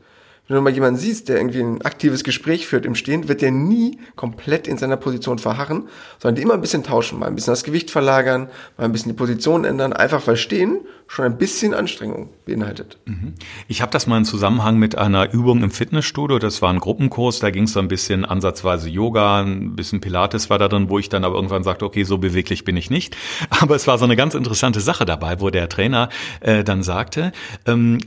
Wenn 0.48 0.56
du 0.56 0.62
mal 0.62 0.72
jemanden 0.72 0.98
siehst, 0.98 1.28
der 1.28 1.36
irgendwie 1.36 1.60
ein 1.60 1.82
aktives 1.82 2.24
Gespräch 2.24 2.66
führt 2.66 2.86
im 2.86 2.94
Stehen, 2.94 3.28
wird 3.28 3.42
der 3.42 3.50
nie 3.50 3.98
komplett 4.16 4.66
in 4.66 4.78
seiner 4.78 4.96
Position 4.96 5.38
verharren, 5.38 5.88
sondern 6.18 6.36
die 6.36 6.42
immer 6.42 6.54
ein 6.54 6.62
bisschen 6.62 6.82
tauschen, 6.82 7.18
mal 7.18 7.26
ein 7.26 7.34
bisschen 7.34 7.52
das 7.52 7.64
Gewicht 7.64 7.90
verlagern, 7.90 8.48
mal 8.78 8.84
ein 8.84 8.92
bisschen 8.92 9.12
die 9.12 9.16
Position 9.16 9.66
ändern, 9.66 9.92
einfach 9.92 10.26
weil 10.26 10.36
Stehen 10.36 10.80
schon 11.06 11.24
ein 11.24 11.38
bisschen 11.38 11.74
Anstrengung 11.74 12.30
beinhaltet. 12.44 12.98
Mhm. 13.04 13.34
Ich 13.66 13.82
habe 13.82 13.92
das 13.92 14.06
mal 14.06 14.18
in 14.18 14.24
Zusammenhang 14.24 14.78
mit 14.78 14.96
einer 14.96 15.32
Übung 15.32 15.62
im 15.62 15.70
Fitnessstudio, 15.70 16.38
das 16.38 16.62
war 16.62 16.70
ein 16.70 16.80
Gruppenkurs, 16.80 17.40
da 17.40 17.50
ging 17.50 17.64
es 17.64 17.72
so 17.72 17.80
ein 17.80 17.88
bisschen 17.88 18.24
ansatzweise 18.24 18.88
Yoga, 18.88 19.40
ein 19.42 19.76
bisschen 19.76 20.00
Pilates 20.00 20.48
war 20.48 20.58
da 20.58 20.68
drin, 20.68 20.88
wo 20.88 20.98
ich 20.98 21.08
dann 21.10 21.24
aber 21.24 21.36
irgendwann 21.36 21.62
sagte, 21.62 21.84
okay, 21.84 22.04
so 22.04 22.18
beweglich 22.18 22.64
bin 22.64 22.76
ich 22.76 22.90
nicht. 22.90 23.16
Aber 23.50 23.74
es 23.74 23.86
war 23.86 23.98
so 23.98 24.04
eine 24.04 24.16
ganz 24.16 24.34
interessante 24.34 24.80
Sache 24.80 25.04
dabei, 25.04 25.40
wo 25.40 25.50
der 25.50 25.68
Trainer 25.68 26.08
äh, 26.40 26.62
dann 26.62 26.82
sagte, 26.82 27.32
ähm, 27.66 27.98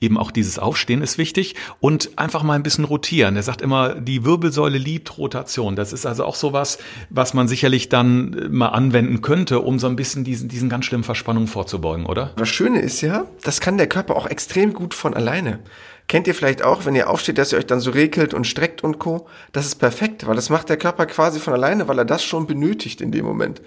eben 0.00 0.18
auch 0.18 0.30
dieses 0.30 0.58
Aufstehen 0.58 1.02
ist 1.02 1.18
wichtig 1.18 1.54
und 1.80 2.18
einfach 2.18 2.42
mal 2.42 2.54
ein 2.54 2.62
bisschen 2.62 2.84
rotieren. 2.84 3.36
Er 3.36 3.42
sagt 3.42 3.62
immer, 3.62 3.94
die 3.94 4.24
Wirbelsäule 4.24 4.78
liebt 4.78 5.16
Rotation. 5.18 5.76
Das 5.76 5.92
ist 5.92 6.06
also 6.06 6.24
auch 6.24 6.34
sowas, 6.34 6.78
was 7.10 7.34
man 7.34 7.48
sicherlich 7.48 7.88
dann 7.88 8.34
äh, 8.34 8.48
mal 8.48 8.68
anwenden 8.68 9.22
könnte, 9.22 9.60
um 9.60 9.78
so 9.78 9.86
ein 9.86 9.96
bisschen 9.96 10.24
diesen, 10.24 10.48
diesen 10.48 10.68
ganz 10.68 10.84
schlimmen 10.84 11.04
Verspannungen 11.04 11.48
vorzubeugen, 11.48 12.06
oder? 12.06 12.32
Das 12.36 12.48
Schöne 12.48 12.80
ist 12.80 13.00
ja, 13.00 13.26
das 13.42 13.60
kann 13.60 13.78
der 13.78 13.88
Körper 13.88 14.16
auch 14.16 14.26
extrem 14.26 14.72
gut 14.72 14.94
von 14.94 15.14
alleine. 15.14 15.60
Kennt 16.06 16.26
ihr 16.26 16.34
vielleicht 16.34 16.62
auch, 16.62 16.84
wenn 16.84 16.94
ihr 16.94 17.08
aufsteht, 17.08 17.38
dass 17.38 17.52
ihr 17.52 17.58
euch 17.58 17.66
dann 17.66 17.80
so 17.80 17.90
regelt 17.90 18.34
und 18.34 18.46
streckt 18.46 18.84
und 18.84 18.98
co. 18.98 19.26
Das 19.52 19.64
ist 19.64 19.76
perfekt, 19.76 20.26
weil 20.26 20.36
das 20.36 20.50
macht 20.50 20.68
der 20.68 20.76
Körper 20.76 21.06
quasi 21.06 21.40
von 21.40 21.54
alleine, 21.54 21.88
weil 21.88 21.98
er 21.98 22.04
das 22.04 22.22
schon 22.22 22.46
benötigt 22.46 23.00
in 23.00 23.10
dem 23.10 23.24
Moment. 23.24 23.62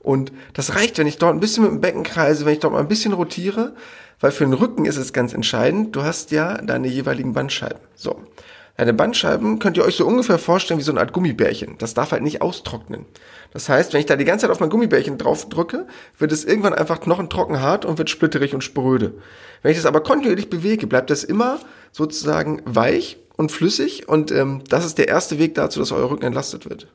Und 0.00 0.32
das 0.54 0.74
reicht, 0.74 0.98
wenn 0.98 1.06
ich 1.06 1.18
dort 1.18 1.34
ein 1.34 1.40
bisschen 1.40 1.64
mit 1.64 1.72
dem 1.72 1.80
Becken 1.80 2.02
kreise, 2.02 2.44
wenn 2.44 2.54
ich 2.54 2.60
dort 2.60 2.72
mal 2.72 2.80
ein 2.80 2.88
bisschen 2.88 3.12
rotiere, 3.12 3.74
weil 4.18 4.32
für 4.32 4.44
den 4.44 4.54
Rücken 4.54 4.84
ist 4.84 4.96
es 4.96 5.12
ganz 5.12 5.32
entscheidend, 5.32 5.94
du 5.94 6.02
hast 6.02 6.30
ja 6.30 6.58
deine 6.58 6.88
jeweiligen 6.88 7.32
Bandscheiben. 7.32 7.80
So. 7.94 8.20
Deine 8.76 8.94
Bandscheiben 8.94 9.58
könnt 9.58 9.76
ihr 9.76 9.84
euch 9.84 9.96
so 9.96 10.06
ungefähr 10.06 10.38
vorstellen 10.38 10.80
wie 10.80 10.84
so 10.84 10.92
eine 10.92 11.00
Art 11.00 11.12
Gummibärchen. 11.12 11.76
Das 11.76 11.92
darf 11.92 12.12
halt 12.12 12.22
nicht 12.22 12.40
austrocknen. 12.40 13.04
Das 13.52 13.68
heißt, 13.68 13.92
wenn 13.92 14.00
ich 14.00 14.06
da 14.06 14.16
die 14.16 14.24
ganze 14.24 14.44
Zeit 14.46 14.50
auf 14.50 14.60
mein 14.60 14.70
Gummibärchen 14.70 15.18
drauf 15.18 15.50
drücke, 15.50 15.86
wird 16.16 16.32
es 16.32 16.46
irgendwann 16.46 16.72
einfach 16.72 17.00
knochentrocken 17.00 17.60
hart 17.60 17.84
und 17.84 17.98
wird 17.98 18.08
splitterig 18.08 18.54
und 18.54 18.64
spröde. 18.64 19.12
Wenn 19.60 19.72
ich 19.72 19.76
das 19.76 19.84
aber 19.84 20.02
kontinuierlich 20.02 20.48
bewege, 20.48 20.86
bleibt 20.86 21.10
das 21.10 21.24
immer 21.24 21.58
sozusagen 21.92 22.62
weich 22.64 23.18
und 23.36 23.52
flüssig 23.52 24.08
und 24.08 24.32
ähm, 24.32 24.62
das 24.68 24.86
ist 24.86 24.96
der 24.96 25.08
erste 25.08 25.38
Weg 25.38 25.54
dazu, 25.56 25.80
dass 25.80 25.92
euer 25.92 26.10
Rücken 26.10 26.24
entlastet 26.24 26.68
wird. 26.68 26.88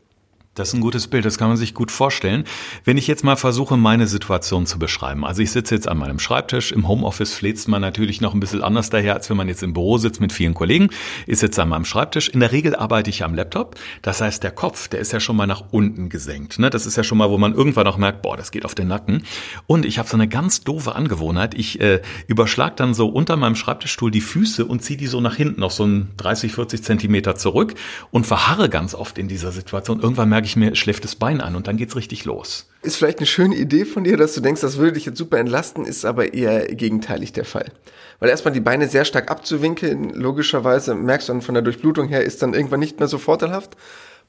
Das 0.56 0.70
ist 0.70 0.74
ein 0.74 0.80
gutes 0.80 1.08
Bild, 1.08 1.26
das 1.26 1.38
kann 1.38 1.50
man 1.50 1.58
sich 1.58 1.74
gut 1.74 1.92
vorstellen. 1.92 2.46
Wenn 2.86 2.98
ich 2.98 3.08
jetzt 3.08 3.26
mal 3.26 3.36
versuche, 3.36 3.76
meine 3.76 4.08
Situation 4.08 4.66
zu 4.66 4.80
beschreiben. 4.80 5.26
Also 5.26 5.42
ich 5.42 5.52
sitze 5.52 5.76
jetzt 5.76 5.90
an 5.90 5.98
meinem 5.98 6.18
Schreibtisch. 6.18 6.72
Im 6.72 6.88
Homeoffice 6.88 7.34
fläzt 7.34 7.68
man 7.68 7.82
natürlich 7.82 8.22
noch 8.22 8.34
ein 8.34 8.40
bisschen 8.40 8.64
anders 8.64 8.90
daher, 8.90 9.16
als 9.16 9.30
wenn 9.30 9.36
man 9.36 9.50
jetzt 9.50 9.64
im 9.64 9.74
Büro 9.74 9.98
sitzt 9.98 10.22
mit 10.22 10.32
vielen 10.32 10.54
Kollegen. 10.54 10.92
Ich 11.28 11.40
sitze 11.40 11.62
an 11.62 11.68
meinem 11.68 11.84
Schreibtisch. 11.84 12.30
In 12.30 12.40
der 12.40 12.54
Regel 12.54 12.74
arbeite 12.74 13.10
ich 13.10 13.26
am 13.26 13.36
Laptop. 13.36 13.76
Das 14.02 14.22
heißt, 14.22 14.44
der 14.44 14.52
Kopf, 14.52 14.88
der 14.88 15.02
ist 15.02 15.12
ja 15.12 15.20
schon 15.20 15.36
mal 15.36 15.46
nach 15.46 15.62
unten 15.72 16.08
gesenkt. 16.08 16.58
Ne? 16.58 16.70
Das 16.70 16.86
ist 16.86 16.96
ja 16.96 17.04
schon 17.04 17.18
mal, 17.18 17.30
wo 17.30 17.38
man 17.38 17.54
irgendwann 17.54 17.88
auch 17.88 17.98
merkt, 17.98 18.22
boah, 18.22 18.38
das 18.38 18.52
geht 18.52 18.64
auf 18.64 18.76
den 18.76 18.88
Nacken. 18.88 19.24
Und 19.68 19.86
ich 19.86 20.00
habe 20.00 20.08
so 20.08 20.16
eine 20.16 20.30
ganz 20.30 20.62
doofe 20.62 20.96
Angewohnheit. 20.96 21.54
Ich 21.54 21.82
äh, 21.82 22.02
überschlag 22.28 22.78
dann 22.78 22.94
so 22.94 23.10
unter 23.10 23.36
meinem 23.36 23.58
Schreibtischstuhl 23.58 24.10
die 24.10 24.22
Füße 24.22 24.64
und 24.64 24.82
ziehe 24.82 24.96
die 24.96 25.08
so 25.08 25.20
nach 25.20 25.36
hinten, 25.36 25.60
noch 25.60 25.72
so 25.72 25.84
ein 25.84 26.14
30, 26.16 26.54
40 26.54 26.82
Zentimeter 26.82 27.36
zurück 27.36 27.76
und 28.12 28.26
verharre 28.26 28.70
ganz 28.70 28.96
oft 28.96 29.18
in 29.18 29.28
dieser 29.28 29.52
Situation. 29.52 30.00
Irgendwann 30.00 30.30
merke 30.30 30.45
ich 30.46 30.56
mir, 30.56 30.76
schläft 30.76 31.04
das 31.04 31.16
Bein 31.16 31.42
an 31.42 31.56
und 31.56 31.68
dann 31.68 31.78
geht's 31.78 31.96
richtig 31.96 32.26
los. 32.26 32.70
Ist 32.82 32.98
vielleicht 32.98 33.20
eine 33.20 33.28
schöne 33.28 33.56
Idee 33.56 33.86
von 33.86 34.04
dir, 34.04 34.18
dass 34.18 34.34
du 34.34 34.42
denkst, 34.42 34.62
das 34.62 34.78
würde 34.78 34.94
dich 34.94 35.06
jetzt 35.06 35.18
super 35.18 35.38
entlasten, 35.38 35.86
ist 35.86 36.06
aber 36.06 36.34
eher 36.34 36.68
gegenteilig 36.68 37.34
der 37.34 37.46
Fall. 37.46 37.72
Weil 38.20 38.30
erstmal 38.30 38.54
die 38.54 38.60
Beine 38.60 38.88
sehr 38.88 39.06
stark 39.06 39.30
abzuwinkeln, 39.30 40.12
logischerweise 40.12 40.96
merkst 40.96 41.30
du 41.30 41.34
dann 41.34 41.42
von 41.42 41.56
der 41.56 41.64
Durchblutung 41.64 42.08
her, 42.08 42.24
ist 42.24 42.42
dann 42.42 42.54
irgendwann 42.54 42.80
nicht 42.80 43.00
mehr 43.00 43.08
so 43.08 43.18
vorteilhaft. 43.18 43.76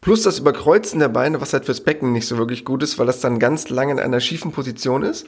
Plus 0.01 0.23
das 0.23 0.39
Überkreuzen 0.39 1.01
der 1.01 1.09
Beine, 1.09 1.41
was 1.41 1.53
halt 1.53 1.65
fürs 1.65 1.81
Becken 1.81 2.13
nicht 2.13 2.27
so 2.27 2.37
wirklich 2.39 2.65
gut 2.65 2.83
ist, 2.83 2.99
weil 2.99 3.07
das 3.07 3.21
dann 3.21 3.39
ganz 3.39 3.69
lange 3.69 3.93
in 3.93 3.99
einer 3.99 4.21
schiefen 4.21 4.53
Position 4.53 5.03
ist. 5.03 5.27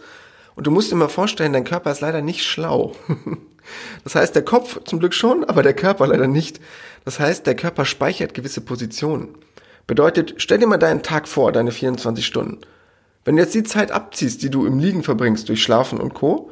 Und 0.54 0.66
du 0.66 0.70
musst 0.70 0.90
dir 0.90 0.96
mal 0.96 1.08
vorstellen, 1.08 1.52
dein 1.52 1.64
Körper 1.64 1.90
ist 1.92 2.00
leider 2.00 2.22
nicht 2.22 2.44
schlau. 2.44 2.94
Das 4.02 4.14
heißt, 4.14 4.34
der 4.34 4.44
Kopf 4.44 4.82
zum 4.84 4.98
Glück 4.98 5.12
schon, 5.12 5.44
aber 5.44 5.62
der 5.62 5.74
Körper 5.74 6.06
leider 6.06 6.26
nicht. 6.26 6.58
Das 7.04 7.20
heißt, 7.20 7.46
der 7.46 7.54
Körper 7.54 7.84
speichert 7.84 8.32
gewisse 8.32 8.62
Positionen. 8.62 9.34
Bedeutet, 9.88 10.34
stell 10.36 10.58
dir 10.58 10.66
mal 10.66 10.76
deinen 10.76 11.02
Tag 11.02 11.26
vor, 11.26 11.50
deine 11.50 11.72
24 11.72 12.24
Stunden. 12.24 12.58
Wenn 13.24 13.36
du 13.36 13.42
jetzt 13.42 13.54
die 13.54 13.64
Zeit 13.64 13.90
abziehst, 13.90 14.42
die 14.42 14.50
du 14.50 14.66
im 14.66 14.78
Liegen 14.78 15.02
verbringst 15.02 15.48
durch 15.48 15.62
Schlafen 15.62 15.98
und 15.98 16.12
Co., 16.12 16.50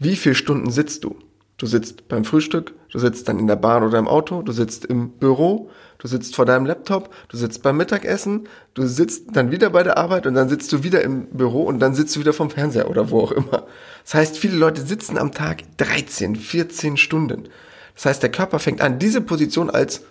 wie 0.00 0.16
viele 0.16 0.34
Stunden 0.34 0.70
sitzt 0.70 1.04
du? 1.04 1.16
Du 1.56 1.66
sitzt 1.66 2.08
beim 2.08 2.24
Frühstück, 2.24 2.74
du 2.90 2.98
sitzt 2.98 3.28
dann 3.28 3.38
in 3.38 3.46
der 3.46 3.56
Bahn 3.56 3.84
oder 3.84 3.98
im 3.98 4.08
Auto, 4.08 4.42
du 4.42 4.50
sitzt 4.50 4.84
im 4.84 5.10
Büro, 5.10 5.70
du 5.98 6.08
sitzt 6.08 6.34
vor 6.34 6.46
deinem 6.46 6.66
Laptop, 6.66 7.14
du 7.28 7.36
sitzt 7.36 7.62
beim 7.62 7.76
Mittagessen, 7.76 8.48
du 8.74 8.86
sitzt 8.86 9.36
dann 9.36 9.52
wieder 9.52 9.70
bei 9.70 9.84
der 9.84 9.96
Arbeit 9.96 10.26
und 10.26 10.34
dann 10.34 10.48
sitzt 10.48 10.72
du 10.72 10.82
wieder 10.82 11.02
im 11.02 11.26
Büro 11.26 11.62
und 11.62 11.78
dann 11.78 11.94
sitzt 11.94 12.16
du 12.16 12.20
wieder 12.20 12.32
vom 12.32 12.50
Fernseher 12.50 12.90
oder 12.90 13.10
wo 13.10 13.20
auch 13.20 13.32
immer. 13.32 13.66
Das 14.02 14.14
heißt, 14.14 14.36
viele 14.36 14.56
Leute 14.56 14.82
sitzen 14.82 15.16
am 15.16 15.30
Tag 15.30 15.62
13, 15.76 16.34
14 16.34 16.96
Stunden. 16.96 17.48
Das 17.94 18.06
heißt, 18.06 18.22
der 18.22 18.32
Körper 18.32 18.58
fängt 18.58 18.80
an, 18.80 18.98
diese 18.98 19.20
Position 19.20 19.70
als 19.70 20.02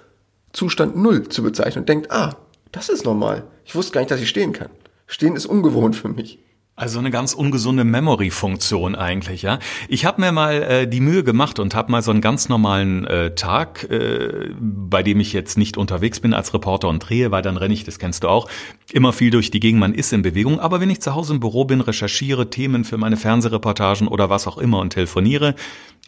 Zustand 0.53 0.95
Null 0.95 1.29
zu 1.29 1.43
bezeichnen 1.43 1.81
und 1.81 1.89
denkt, 1.89 2.11
ah, 2.11 2.37
das 2.71 2.89
ist 2.89 3.05
normal. 3.05 3.43
Ich 3.65 3.75
wusste 3.75 3.93
gar 3.93 4.01
nicht, 4.01 4.11
dass 4.11 4.21
ich 4.21 4.29
stehen 4.29 4.53
kann. 4.53 4.69
Stehen 5.07 5.35
ist 5.35 5.45
ungewohnt 5.45 5.95
für 5.95 6.09
mich. 6.09 6.39
Also 6.79 6.99
eine 6.99 7.09
ganz 7.09 7.33
ungesunde 7.33 7.83
Memory-Funktion 7.83 8.93
eigentlich, 8.93 9.41
ja. 9.41 9.57
Ich 9.87 10.05
habe 10.05 10.21
mir 10.21 10.31
mal 10.31 10.61
äh, 10.61 10.87
die 10.87 10.99
Mühe 10.99 11.23
gemacht 11.23 11.57
und 11.57 11.73
habe 11.73 11.91
mal 11.91 12.03
so 12.03 12.11
einen 12.11 12.21
ganz 12.21 12.49
normalen 12.49 13.03
äh, 13.07 13.33
Tag, 13.33 13.89
äh, 13.89 14.51
bei 14.59 15.01
dem 15.01 15.19
ich 15.19 15.33
jetzt 15.33 15.57
nicht 15.57 15.75
unterwegs 15.75 16.19
bin 16.19 16.35
als 16.35 16.53
Reporter 16.53 16.87
und 16.89 16.99
drehe, 16.99 17.31
weil 17.31 17.41
dann 17.41 17.57
renne 17.57 17.73
ich, 17.73 17.83
das 17.83 17.97
kennst 17.97 18.23
du 18.23 18.27
auch, 18.27 18.47
immer 18.91 19.11
viel 19.11 19.31
durch 19.31 19.49
die 19.49 19.59
Gegend, 19.59 19.79
man 19.79 19.95
ist 19.95 20.13
in 20.13 20.21
Bewegung. 20.21 20.59
Aber 20.59 20.79
wenn 20.79 20.91
ich 20.91 21.01
zu 21.01 21.15
Hause 21.15 21.33
im 21.33 21.39
Büro 21.39 21.65
bin, 21.65 21.81
recherchiere 21.81 22.51
Themen 22.51 22.83
für 22.83 22.99
meine 22.99 23.17
Fernsehreportagen 23.17 24.07
oder 24.07 24.29
was 24.29 24.45
auch 24.45 24.59
immer 24.59 24.77
und 24.77 24.91
telefoniere, 24.91 25.55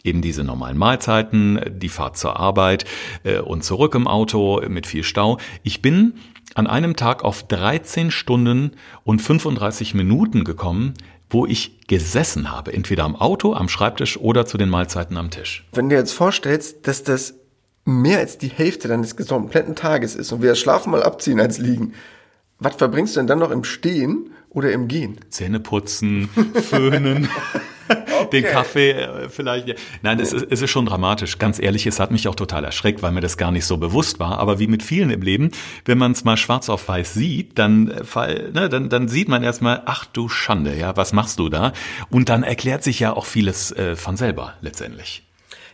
eben 0.04 0.22
diese 0.22 0.44
normalen 0.44 0.78
Mahlzeiten, 0.78 1.60
die 1.68 1.88
Fahrt 1.88 2.16
zur 2.16 2.38
Arbeit 2.38 2.84
äh, 3.24 3.40
und 3.40 3.64
zurück 3.64 3.96
im 3.96 4.06
Auto 4.06 4.62
mit 4.68 4.86
viel 4.86 5.02
Stau. 5.02 5.38
Ich 5.64 5.82
bin 5.82 6.14
an 6.54 6.66
einem 6.66 6.96
Tag 6.96 7.24
auf 7.24 7.42
13 7.46 8.10
Stunden 8.10 8.72
und 9.04 9.20
35 9.20 9.94
Minuten 9.94 10.44
gekommen, 10.44 10.94
wo 11.28 11.46
ich 11.46 11.86
gesessen 11.86 12.50
habe, 12.50 12.72
entweder 12.72 13.04
am 13.04 13.16
Auto, 13.16 13.54
am 13.54 13.68
Schreibtisch 13.68 14.18
oder 14.18 14.46
zu 14.46 14.58
den 14.58 14.68
Mahlzeiten 14.68 15.16
am 15.16 15.30
Tisch. 15.30 15.66
Wenn 15.72 15.88
du 15.88 15.94
dir 15.94 16.00
jetzt 16.00 16.12
vorstellst, 16.12 16.86
dass 16.88 17.04
das 17.04 17.34
mehr 17.84 18.18
als 18.18 18.38
die 18.38 18.48
Hälfte 18.48 18.88
deines 18.88 19.16
kompletten 19.16 19.76
Tages 19.76 20.16
ist 20.16 20.32
und 20.32 20.42
wir 20.42 20.50
das 20.50 20.58
Schlafen 20.58 20.90
mal 20.90 21.02
abziehen 21.02 21.40
als 21.40 21.58
Liegen, 21.58 21.94
was 22.58 22.76
verbringst 22.76 23.16
du 23.16 23.20
denn 23.20 23.26
dann 23.26 23.38
noch 23.38 23.50
im 23.50 23.64
Stehen 23.64 24.32
oder 24.50 24.72
im 24.72 24.88
Gehen? 24.88 25.18
Zähne 25.30 25.60
putzen, 25.60 26.28
föhnen. 26.54 27.28
okay. 28.20 28.42
den 28.42 28.44
Kaffee 28.44 28.90
äh, 28.92 29.28
vielleicht. 29.28 29.76
Nein, 30.02 30.20
es 30.20 30.32
ist, 30.32 30.46
es 30.50 30.62
ist 30.62 30.70
schon 30.70 30.86
dramatisch. 30.86 31.38
Ganz 31.38 31.60
ehrlich, 31.60 31.86
es 31.86 32.00
hat 32.00 32.10
mich 32.10 32.28
auch 32.28 32.34
total 32.34 32.64
erschreckt, 32.64 33.02
weil 33.02 33.12
mir 33.12 33.20
das 33.20 33.36
gar 33.36 33.50
nicht 33.50 33.64
so 33.64 33.76
bewusst 33.76 34.20
war. 34.20 34.38
Aber 34.38 34.58
wie 34.58 34.66
mit 34.66 34.82
vielen 34.82 35.10
im 35.10 35.22
Leben, 35.22 35.50
wenn 35.84 35.98
man 35.98 36.12
es 36.12 36.24
mal 36.24 36.36
schwarz 36.36 36.68
auf 36.68 36.88
weiß 36.88 37.14
sieht, 37.14 37.58
dann, 37.58 37.88
äh, 37.88 38.50
ne, 38.52 38.68
dann, 38.68 38.88
dann 38.88 39.08
sieht 39.08 39.28
man 39.28 39.42
erstmal, 39.42 39.82
ach 39.86 40.04
du 40.06 40.28
Schande, 40.28 40.76
ja, 40.76 40.96
was 40.96 41.12
machst 41.12 41.38
du 41.38 41.48
da? 41.48 41.72
Und 42.10 42.28
dann 42.28 42.42
erklärt 42.42 42.84
sich 42.84 43.00
ja 43.00 43.12
auch 43.12 43.26
vieles 43.26 43.72
äh, 43.72 43.96
von 43.96 44.16
selber 44.16 44.54
letztendlich. 44.60 45.24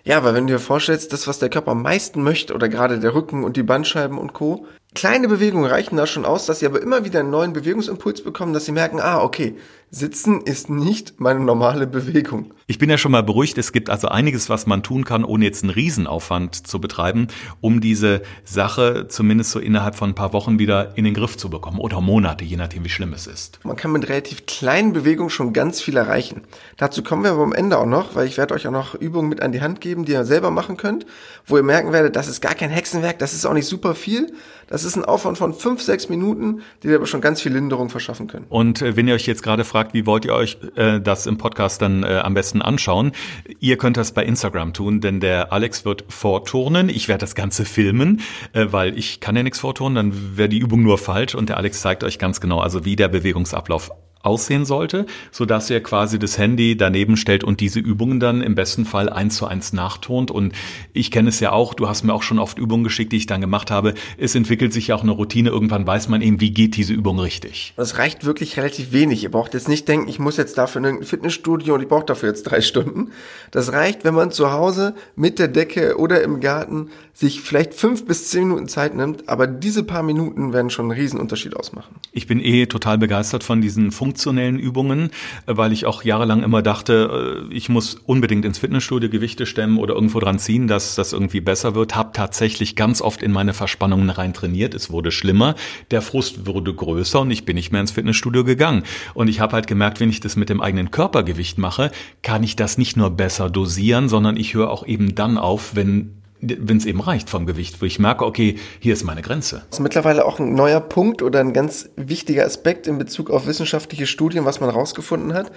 Ja, 0.07 0.23
weil 0.23 0.35
wenn 0.35 0.47
du 0.47 0.53
dir 0.53 0.61
vorstellst, 0.61 1.13
das, 1.13 1.27
was 1.27 1.41
der 1.41 1.49
Körper 1.49 1.73
am 1.73 1.83
meisten 1.83 2.23
möchte, 2.23 2.55
oder 2.55 2.69
gerade 2.69 3.01
der 3.01 3.13
Rücken 3.13 3.43
und 3.43 3.57
die 3.57 3.65
Bandscheiben 3.65 4.19
und 4.19 4.35
Co., 4.35 4.65
kleine 4.95 5.27
Bewegungen 5.27 5.69
reichen 5.69 5.97
da 5.97 6.07
schon 6.07 6.25
aus, 6.25 6.47
dass 6.47 6.61
sie 6.61 6.67
aber 6.67 6.81
immer 6.81 7.05
wieder 7.05 7.19
einen 7.19 7.31
neuen 7.31 7.53
Bewegungsimpuls 7.53 8.23
bekommen, 8.23 8.53
dass 8.53 8.67
sie 8.67 8.73
merken, 8.73 9.01
ah, 9.01 9.21
okay, 9.21 9.57
Sitzen 9.91 10.41
ist 10.41 10.69
nicht 10.69 11.21
meine 11.21 11.39
normale 11.39 11.87
Bewegung. 11.87 12.53
Ich 12.67 12.79
bin 12.79 12.91
ja 12.91 12.99
schon 12.99 13.13
mal 13.13 13.23
beruhigt. 13.23 13.57
Es 13.57 13.71
gibt 13.71 13.89
also 13.89 14.09
einiges, 14.09 14.51
was 14.51 14.67
man 14.67 14.83
tun 14.83 15.05
kann, 15.05 15.25
ohne 15.25 15.45
jetzt 15.45 15.63
einen 15.63 15.71
Riesenaufwand 15.71 16.67
zu 16.67 16.81
betreiben, 16.81 17.29
um 17.61 17.81
diese 17.81 18.23
Sache 18.45 19.07
zumindest 19.09 19.53
so 19.53 19.61
innerhalb 19.61 19.95
von 19.95 20.11
ein 20.11 20.15
paar 20.17 20.33
Wochen 20.33 20.59
wieder 20.59 20.99
in 20.99 21.05
den 21.05 21.15
Griff 21.15 21.37
zu 21.37 21.49
bekommen 21.49 21.79
oder 21.79 22.01
Monate, 22.01 22.45
je 22.45 22.57
nachdem, 22.57 22.85
wie 22.85 22.89
schlimm 22.89 23.13
es 23.13 23.29
ist. 23.29 23.61
Man 23.63 23.77
kann 23.77 23.93
mit 23.93 24.09
relativ 24.09 24.47
kleinen 24.47 24.93
Bewegungen 24.93 25.31
schon 25.31 25.53
ganz 25.53 25.81
viel 25.81 25.97
erreichen. 25.97 26.43
Dazu 26.77 27.05
kommen 27.05 27.23
wir 27.23 27.31
aber 27.31 27.45
am 27.45 27.53
Ende 27.53 27.79
auch 27.79 27.87
noch, 27.87 28.17
weil 28.17 28.27
ich 28.27 28.37
werde 28.37 28.55
euch 28.55 28.67
auch 28.67 28.73
noch 28.73 28.97
Übungen 28.97 29.29
mit 29.29 29.41
an 29.41 29.53
die 29.53 29.61
Hand 29.61 29.81
geben, 29.81 30.05
die 30.05 30.13
ihr 30.13 30.25
selber 30.25 30.51
machen 30.51 30.77
könnt, 30.77 31.07
wo 31.47 31.57
ihr 31.57 31.63
merken 31.63 31.93
werdet, 31.93 32.17
das 32.17 32.27
ist 32.27 32.41
gar 32.41 32.57
kein 32.57 32.71
Hexenwerk, 32.71 33.21
das 33.21 33.35
ist 33.35 33.47
auch 33.47 33.55
nicht 33.55 33.67
super 33.67 33.95
viel. 33.95 34.33
Das 34.69 34.83
ist 34.83 34.97
ein 34.97 35.05
Aufwand 35.05 35.39
von 35.39 35.55
fünf, 35.55 35.81
sechs 35.81 36.09
Minuten, 36.09 36.63
die 36.83 36.89
dir 36.89 36.97
aber 36.97 37.07
schon 37.07 37.21
ganz 37.21 37.41
viel 37.41 37.53
Linderung 37.53 37.89
verschaffen 37.89 38.27
können. 38.27 38.47
Und 38.49 38.83
äh, 38.83 38.97
wenn 38.97 39.07
ihr 39.07 39.15
euch 39.15 39.27
jetzt 39.27 39.45
gerade 39.45 39.65
fragt, 39.65 39.76
wie 39.93 40.07
wollt 40.07 40.25
ihr 40.25 40.35
euch 40.35 40.59
äh, 40.77 41.01
das 41.01 41.27
im 41.27 41.39
Podcast 41.39 41.83
dann 41.83 42.03
äh, 42.03 42.21
am 42.23 42.35
besten 42.35 42.63
anschauen? 42.63 43.13
Ihr 43.61 43.77
könnt 43.77 43.97
das 43.97 44.13
bei 44.13 44.25
Instagram 44.25 44.73
tun, 44.73 45.01
denn 45.01 45.21
der 45.21 45.53
Alex 45.53 45.85
wird 45.85 46.05
vorturnen. 46.09 46.89
Ich 46.89 47.09
werde 47.09 47.21
das 47.21 47.35
Ganze 47.35 47.65
filmen, 47.65 48.21
äh, 48.53 48.67
weil 48.71 48.99
ich 48.99 49.21
kann 49.21 49.37
ja 49.37 49.43
nichts 49.43 49.59
vorturnen, 49.59 49.95
dann 49.97 50.37
wäre 50.37 50.49
die 50.49 50.59
Übung 50.59 50.83
nur 50.83 50.99
falsch 50.99 51.35
und 51.35 51.49
der 51.49 51.57
Alex 51.57 51.81
zeigt 51.81 52.05
euch 52.05 52.19
ganz 52.19 52.41
genau, 52.41 52.61
also 52.61 52.85
wie 52.85 52.97
der 52.97 53.09
Bewegungsablauf 53.09 53.91
aussehen 54.27 54.65
sollte, 54.65 55.07
so 55.31 55.47
dass 55.47 55.71
ihr 55.71 55.83
quasi 55.83 56.19
das 56.19 56.37
Handy 56.37 56.77
daneben 56.77 57.17
stellt 57.17 57.45
und 57.45 57.61
diese 57.61 57.81
Übungen 57.81 58.21
dann 58.21 58.43
im 58.43 58.55
besten 58.55 58.85
Fall 58.85 59.09
eins 59.09 59.37
zu 59.37 59.47
eins 59.47 59.73
nachtont. 59.73 60.31
Und 60.31 60.53
ich 60.93 61.11
kenne 61.11 61.29
es 61.29 61.41
ja 61.41 61.53
auch, 61.53 61.75
du 61.75 61.89
hast 61.89 62.03
mir 62.03 62.13
auch 62.13 62.23
schon 62.23 62.39
oft 62.39 62.59
Übungen 62.59 62.85
geschickt, 62.85 63.13
die 63.13 63.17
ich 63.17 63.27
dann 63.27 63.41
gemacht 63.41 63.71
habe. 63.71 63.95
Es 64.19 64.35
entwickelt 64.35 64.73
sich 64.73 64.89
ja 64.89 64.97
auch 64.97 65.03
eine 65.03 65.13
Routine. 65.13 65.51
Irgendwann 65.51 65.87
weiß 65.87 66.09
man 66.09 66.21
eben, 66.21 66.41
wie 66.41 66.51
geht 66.51 66.77
diese 66.77 66.93
Übung 66.93 67.19
richtig. 67.19 67.73
Das 67.77 67.99
reicht 67.99 68.25
wirklich 68.25 68.57
relativ 68.57 68.93
wenig. 68.93 69.23
Ihr 69.23 69.31
braucht 69.31 69.55
jetzt 69.55 69.69
nicht 69.69 69.87
denken, 69.89 70.09
ich 70.09 70.19
muss 70.19 70.37
jetzt 70.37 70.59
dafür 70.59 70.81
in 70.81 70.99
ein 70.99 71.03
Fitnessstudio 71.05 71.75
und 71.75 71.83
ich 71.83 71.89
brauche 71.89 72.05
dafür 72.05 72.29
jetzt 72.29 72.43
drei 72.43 72.61
Stunden. 72.61 73.11
Das 73.51 73.73
reicht, 73.73 74.05
wenn 74.05 74.15
man 74.15 74.31
zu 74.31 74.53
Hause 74.53 74.95
mit 75.15 75.39
der 75.39 75.49
Decke 75.49 75.99
oder 75.99 76.23
im 76.23 76.41
Garten 76.41 76.91
sich 77.13 77.41
vielleicht 77.41 77.73
fünf 77.73 78.05
bis 78.05 78.29
zehn 78.29 78.49
Minuten 78.49 78.69
Zeit 78.69 78.95
nimmt, 78.95 79.29
aber 79.29 79.47
diese 79.47 79.85
paar 79.85 80.03
Minuten 80.03 80.53
werden 80.53 80.69
schon 80.69 80.91
einen 80.91 81.01
Riesenunterschied 81.01 81.57
ausmachen. 81.57 81.95
Ich 82.13 82.27
bin 82.27 82.41
eh 82.41 82.67
total 82.67 82.99
begeistert 82.99 83.43
von 83.43 83.63
diesen 83.63 83.91
funktionellen 84.17 84.59
Übungen, 84.59 85.11
weil 85.45 85.73
ich 85.73 85.85
auch 85.85 86.03
jahrelang 86.03 86.43
immer 86.43 86.63
dachte, 86.63 87.47
äh, 87.51 87.55
ich 87.55 87.69
muss 87.69 87.97
unbedingt 88.07 88.47
ins 88.47 88.57
Fitnessstudio 88.57 89.11
Gewichte 89.11 89.45
stemmen 89.45 89.77
oder 89.77 89.95
irgendwo 89.95 90.21
dran 90.21 90.39
ziehen, 90.39 90.69
dass 90.69 90.95
das 90.95 91.13
irgendwie 91.13 91.43
besser 91.43 91.75
wird. 91.75 91.95
Hab 91.95 92.15
tatsächlich 92.15 92.77
ganz 92.77 93.03
oft 93.03 93.23
in 93.23 93.31
meine 93.31 93.53
Verspannungen 93.53 94.09
rein 94.09 94.33
trainiert. 94.33 94.75
Es 94.75 94.91
wurde 94.91 95.11
schlimmer, 95.11 95.55
der 95.91 96.01
Frust 96.01 96.47
wurde 96.47 96.73
größer 96.73 97.21
und 97.21 97.31
ich 97.31 97.45
bin 97.45 97.57
nicht 97.57 97.73
mehr 97.73 97.83
ins 97.83 97.91
Fitnessstudio 97.91 98.43
gegangen. 98.43 98.85
Und 99.13 99.29
ich 99.29 99.41
habe 99.41 99.53
halt 99.53 99.67
gemerkt, 99.67 100.01
wenn 100.01 100.09
ich 100.09 100.21
das 100.21 100.37
mit 100.37 100.49
dem 100.49 100.63
eigenen 100.63 100.91
Körpergewicht 100.91 101.59
mache, 101.59 101.91
kann 102.23 102.43
ich 102.43 102.57
das 102.57 102.79
nicht 102.79 102.97
nur 102.97 103.11
besser 103.11 103.51
dosieren, 103.51 104.09
sondern 104.09 104.39
ich 104.39 104.55
höre 104.55 104.71
auch 104.71 104.87
eben 104.87 105.15
dann 105.15 105.37
auf, 105.37 105.75
wenn 105.75 106.23
wenn 106.41 106.77
es 106.77 106.87
eben 106.87 107.01
reicht 107.01 107.31
vom 107.31 107.47
Gewicht, 107.47 107.81
wo 107.81 107.87
ich 107.87 107.99
merke, 107.99 108.25
okay, 108.25 108.59
hier 108.79 108.93
ist 108.93 109.05
meine 109.05 109.23
Grenze. 109.23 109.63
Das 109.71 109.79
ist 109.79 109.83
mittlerweile 109.83 110.25
auch 110.25 110.39
ein 110.39 110.55
neuer 110.55 110.81
Punkt 110.81 111.23
oder 111.23 111.41
ein 111.41 111.53
ganz 111.53 111.89
wichtiger 111.97 112.45
Aspekt 112.45 112.87
in 112.87 112.99
Bezug 112.99 113.31
auf 113.31 113.47
wissenschaftliche 113.47 114.07
Studien, 114.07 114.45
was 114.45 114.61
man 114.61 114.71
rausgefunden 114.71 115.33
hat. 115.33 115.51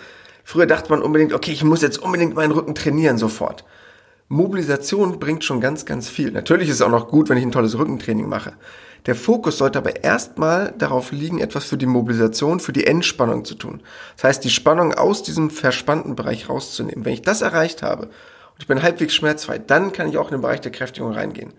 Früher 0.44 0.66
dachte 0.66 0.90
man 0.90 1.02
unbedingt, 1.02 1.34
okay, 1.34 1.52
ich 1.52 1.64
muss 1.64 1.82
jetzt 1.82 1.98
unbedingt 1.98 2.36
meinen 2.36 2.52
Rücken 2.52 2.76
trainieren 2.76 3.18
sofort. 3.18 3.66
Mobilisation 4.30 5.20
bringt 5.20 5.44
schon 5.44 5.60
ganz, 5.60 5.86
ganz 5.86 6.08
viel. 6.08 6.32
Natürlich 6.32 6.70
ist 6.70 6.76
es 6.76 6.82
auch 6.82 6.90
noch 6.90 7.10
gut, 7.10 7.30
wenn 7.30 7.38
ich 7.38 7.44
ein 7.44 7.52
tolles 7.52 7.78
Rückentraining 7.78 8.30
mache. 8.30 8.54
Der 9.06 9.16
Fokus 9.16 9.58
sollte 9.58 9.80
aber 9.80 10.04
erstmal 10.04 10.74
darauf 10.78 11.12
liegen, 11.12 11.40
etwas 11.40 11.66
für 11.66 11.78
die 11.78 11.86
Mobilisation, 11.86 12.60
für 12.60 12.74
die 12.74 12.86
Entspannung 12.86 13.46
zu 13.46 13.56
tun. 13.56 13.82
Das 14.16 14.26
heißt, 14.26 14.44
die 14.44 14.50
Spannung 14.50 14.94
aus 14.94 15.24
diesem 15.24 15.50
verspannten 15.50 16.16
Bereich 16.16 16.50
rauszunehmen. 16.50 17.06
Wenn 17.06 17.14
ich 17.14 17.22
das 17.22 17.42
erreicht 17.42 17.82
habe 17.82 18.10
ich 18.60 18.68
bin 18.68 18.84
halbwegs 18.84 19.16
schmerzfrei, 19.16 19.58
dann 19.58 19.94
kann 19.94 20.08
ich 20.10 20.18
auch 20.18 20.28
in 20.28 20.38
den 20.38 20.42
Bereich 20.42 20.62
der 20.62 20.72
Kräftigung 20.72 21.14
reingehen. 21.14 21.54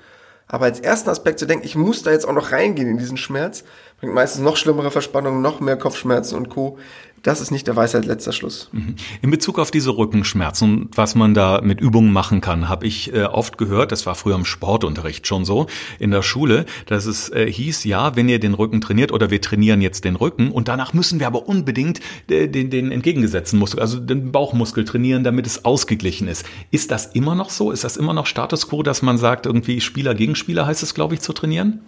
Aber 0.47 0.65
als 0.65 0.81
ersten 0.81 1.09
Aspekt 1.11 1.39
zu 1.39 1.47
denken, 1.47 1.65
ich 1.65 1.77
muss 1.77 2.03
da 2.03 2.11
jetzt 2.11 2.27
auch 2.27 2.33
noch 2.33 2.51
reingehen 2.51 2.89
in 2.89 2.99
diesen 2.99 3.17
Schmerz, 3.17 3.65
bringt 4.01 4.15
meistens 4.15 4.43
noch 4.43 4.57
schlimmere 4.57 4.91
Verspannungen, 4.91 5.41
noch 5.41 5.61
mehr 5.61 5.77
Kopfschmerzen 5.77 6.37
und 6.37 6.51
Co. 6.51 6.79
Das 7.23 7.43
ist 7.43 7.51
nicht 7.51 7.67
der 7.67 7.77
Weisheit 7.77 8.07
letzter 8.07 8.33
Schluss. 8.33 8.71
Mhm. 8.73 8.97
In 9.21 9.31
Bezug 9.31 9.59
auf 9.59 9.71
diese 9.71 9.97
Rückenschmerzen 9.97 10.71
und 10.71 10.97
was 10.97 11.15
man 11.15 11.35
da 11.35 11.61
mit 11.63 11.81
Übungen 11.81 12.13
machen 12.13 12.41
kann, 12.41 12.69
habe 12.69 12.87
ich 12.87 13.13
äh, 13.13 13.25
oft 13.25 13.59
gehört, 13.59 13.93
das 13.93 14.07
war 14.07 14.15
früher 14.15 14.37
im 14.37 14.47
Sportunterricht 14.47 15.27
schon 15.27 15.45
so, 15.45 15.67
in 15.99 16.11
der 16.11 16.23
Schule, 16.23 16.65
dass 16.87 17.05
es 17.05 17.29
äh, 17.31 17.51
hieß, 17.51 17.85
ja, 17.85 18.17
wenn 18.17 18.29
ihr 18.29 18.39
den 18.39 18.55
Rücken 18.55 18.81
trainiert 18.81 19.13
oder 19.13 19.31
wir 19.31 19.41
trainieren 19.43 19.83
jetzt 19.83 20.05
den 20.05 20.17
Rücken 20.17 20.51
und 20.51 20.69
danach 20.69 20.95
müssen 20.95 21.21
wir 21.21 21.27
aber 21.27 21.47
unbedingt 21.47 22.01
äh, 22.31 22.49
den, 22.49 22.71
den 22.71 22.91
entgegengesetzten 22.91 23.59
Muskel, 23.59 23.81
also 23.81 24.01
den 24.01 24.33
Bauchmuskel 24.33 24.85
trainieren, 24.85 25.23
damit 25.23 25.47
es 25.47 25.65
ausgeglichen 25.65 26.27
ist. 26.27 26.47
Ist 26.71 26.91
das 26.91 27.07
immer 27.07 27.35
noch 27.35 27.51
so? 27.51 27.71
Ist 27.71 27.85
das 27.85 27.99
immer 27.99 28.15
noch 28.15 28.27
Status 28.27 28.69
quo, 28.69 28.83
dass 28.83 29.03
man 29.03 29.19
sagt, 29.19 29.45
irgendwie 29.45 29.83
Spieler 29.83 30.15
gegen 30.15 30.37
Spieler 30.37 30.67
heißt 30.67 30.83
es, 30.83 30.95
glaube 30.95 31.15
ich, 31.15 31.21
zu 31.21 31.35
trainieren? 31.35 31.81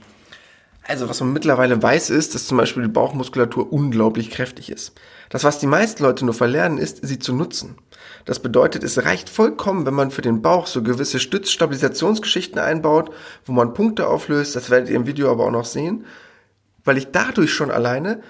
Also 0.85 1.09
was 1.09 1.21
man 1.21 1.33
mittlerweile 1.33 1.81
weiß, 1.81 2.11
ist, 2.11 2.35
dass 2.35 2.47
zum 2.47 2.59
Beispiel 2.59 2.83
die 2.83 2.89
Bauchmuskulatur 2.89 3.73
unglaublich 3.73 4.31
kräftig 4.31 4.71
ist. 4.71 4.93
Das, 5.31 5.45
was 5.45 5.59
die 5.61 5.69
meisten 5.69 6.03
Leute 6.03 6.25
nur 6.25 6.35
verlernen, 6.35 6.79
ist, 6.79 7.07
sie 7.07 7.19
zu 7.19 7.33
nutzen. 7.33 7.77
Das 8.25 8.41
bedeutet, 8.41 8.83
es 8.83 9.05
reicht 9.05 9.31
vollkommen, 9.31 9.87
wenn 9.87 9.95
man 9.95 10.11
für 10.11 10.23
den 10.23 10.43
Bauch 10.43 10.67
so 10.67 10.83
gewisse 10.83 11.21
Stützstabilisationsgeschichten 11.21 12.59
einbaut, 12.59 13.11
wo 13.45 13.53
man 13.53 13.75
Punkte 13.75 14.09
auflöst, 14.09 14.57
das 14.57 14.71
werdet 14.71 14.91
ihr 14.91 14.97
im 14.97 15.07
Video 15.07 15.31
aber 15.31 15.47
auch 15.47 15.53
noch 15.53 15.65
sehen, 15.65 16.05
weil 16.85 16.99
ich 16.99 17.13
dadurch 17.13 17.53
schon 17.53 17.71
alleine 17.71 18.21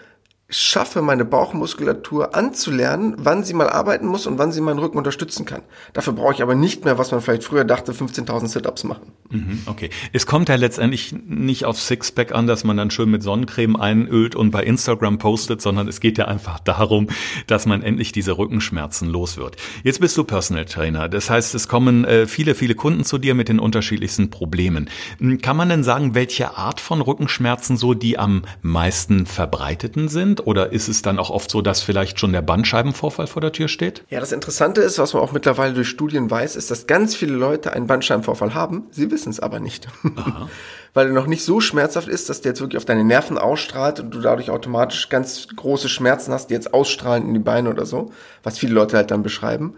schaffe, 0.52 1.02
meine 1.02 1.24
Bauchmuskulatur 1.24 2.34
anzulernen, 2.34 3.14
wann 3.16 3.42
sie 3.42 3.54
mal 3.54 3.70
arbeiten 3.70 4.06
muss 4.06 4.26
und 4.26 4.38
wann 4.38 4.52
sie 4.52 4.60
meinen 4.60 4.78
Rücken 4.78 4.98
unterstützen 4.98 5.46
kann. 5.46 5.62
Dafür 5.94 6.12
brauche 6.12 6.34
ich 6.34 6.42
aber 6.42 6.54
nicht 6.54 6.84
mehr, 6.84 6.98
was 6.98 7.10
man 7.10 7.20
vielleicht 7.20 7.44
früher 7.44 7.64
dachte, 7.64 7.92
15.000 7.92 8.48
Sit-Ups 8.48 8.84
machen. 8.84 9.12
Mhm, 9.30 9.62
okay. 9.66 9.88
Es 10.12 10.26
kommt 10.26 10.50
ja 10.50 10.56
letztendlich 10.56 11.14
nicht 11.26 11.64
auf 11.64 11.80
Sixpack 11.80 12.32
an, 12.32 12.46
dass 12.46 12.64
man 12.64 12.76
dann 12.76 12.90
schön 12.90 13.10
mit 13.10 13.22
Sonnencreme 13.22 13.76
einölt 13.76 14.34
und 14.36 14.50
bei 14.50 14.62
Instagram 14.62 15.18
postet, 15.18 15.62
sondern 15.62 15.88
es 15.88 16.00
geht 16.00 16.18
ja 16.18 16.26
einfach 16.26 16.60
darum, 16.60 17.08
dass 17.46 17.64
man 17.64 17.82
endlich 17.82 18.12
diese 18.12 18.36
Rückenschmerzen 18.36 19.08
los 19.08 19.38
wird. 19.38 19.56
Jetzt 19.84 20.00
bist 20.00 20.16
du 20.18 20.24
Personal 20.24 20.66
Trainer. 20.66 21.08
Das 21.08 21.30
heißt, 21.30 21.54
es 21.54 21.66
kommen 21.66 22.04
äh, 22.04 22.26
viele, 22.26 22.54
viele 22.54 22.74
Kunden 22.74 23.04
zu 23.04 23.16
dir 23.16 23.34
mit 23.34 23.48
den 23.48 23.58
unterschiedlichsten 23.58 24.28
Problemen. 24.28 24.90
Hm, 25.18 25.40
kann 25.40 25.56
man 25.56 25.70
denn 25.70 25.82
sagen, 25.82 26.14
welche 26.14 26.58
Art 26.58 26.80
von 26.80 27.00
Rückenschmerzen 27.00 27.78
so 27.78 27.94
die 27.94 28.18
am 28.18 28.42
meisten 28.60 29.24
verbreiteten 29.24 30.08
sind? 30.08 30.41
Oder 30.44 30.72
ist 30.72 30.88
es 30.88 31.02
dann 31.02 31.18
auch 31.18 31.30
oft 31.30 31.50
so, 31.50 31.62
dass 31.62 31.82
vielleicht 31.82 32.18
schon 32.18 32.32
der 32.32 32.42
Bandscheibenvorfall 32.42 33.26
vor 33.26 33.40
der 33.40 33.52
Tür 33.52 33.68
steht? 33.68 34.04
Ja, 34.08 34.20
das 34.20 34.32
Interessante 34.32 34.80
ist, 34.80 34.98
was 34.98 35.14
man 35.14 35.22
auch 35.22 35.32
mittlerweile 35.32 35.74
durch 35.74 35.88
Studien 35.88 36.30
weiß, 36.30 36.56
ist, 36.56 36.70
dass 36.70 36.86
ganz 36.86 37.14
viele 37.14 37.34
Leute 37.34 37.72
einen 37.72 37.86
Bandscheibenvorfall 37.86 38.54
haben. 38.54 38.86
Sie 38.90 39.10
wissen 39.10 39.30
es 39.30 39.40
aber 39.40 39.60
nicht. 39.60 39.88
Weil 40.94 41.06
er 41.06 41.12
noch 41.12 41.26
nicht 41.26 41.44
so 41.44 41.60
schmerzhaft 41.60 42.08
ist, 42.08 42.28
dass 42.28 42.42
der 42.42 42.50
jetzt 42.50 42.60
wirklich 42.60 42.76
auf 42.76 42.84
deine 42.84 43.04
Nerven 43.04 43.38
ausstrahlt 43.38 44.00
und 44.00 44.10
du 44.10 44.20
dadurch 44.20 44.50
automatisch 44.50 45.08
ganz 45.08 45.48
große 45.54 45.88
Schmerzen 45.88 46.32
hast, 46.32 46.48
die 46.48 46.54
jetzt 46.54 46.74
ausstrahlen 46.74 47.26
in 47.26 47.34
die 47.34 47.40
Beine 47.40 47.70
oder 47.70 47.86
so, 47.86 48.12
was 48.42 48.58
viele 48.58 48.74
Leute 48.74 48.96
halt 48.96 49.10
dann 49.10 49.22
beschreiben. 49.22 49.74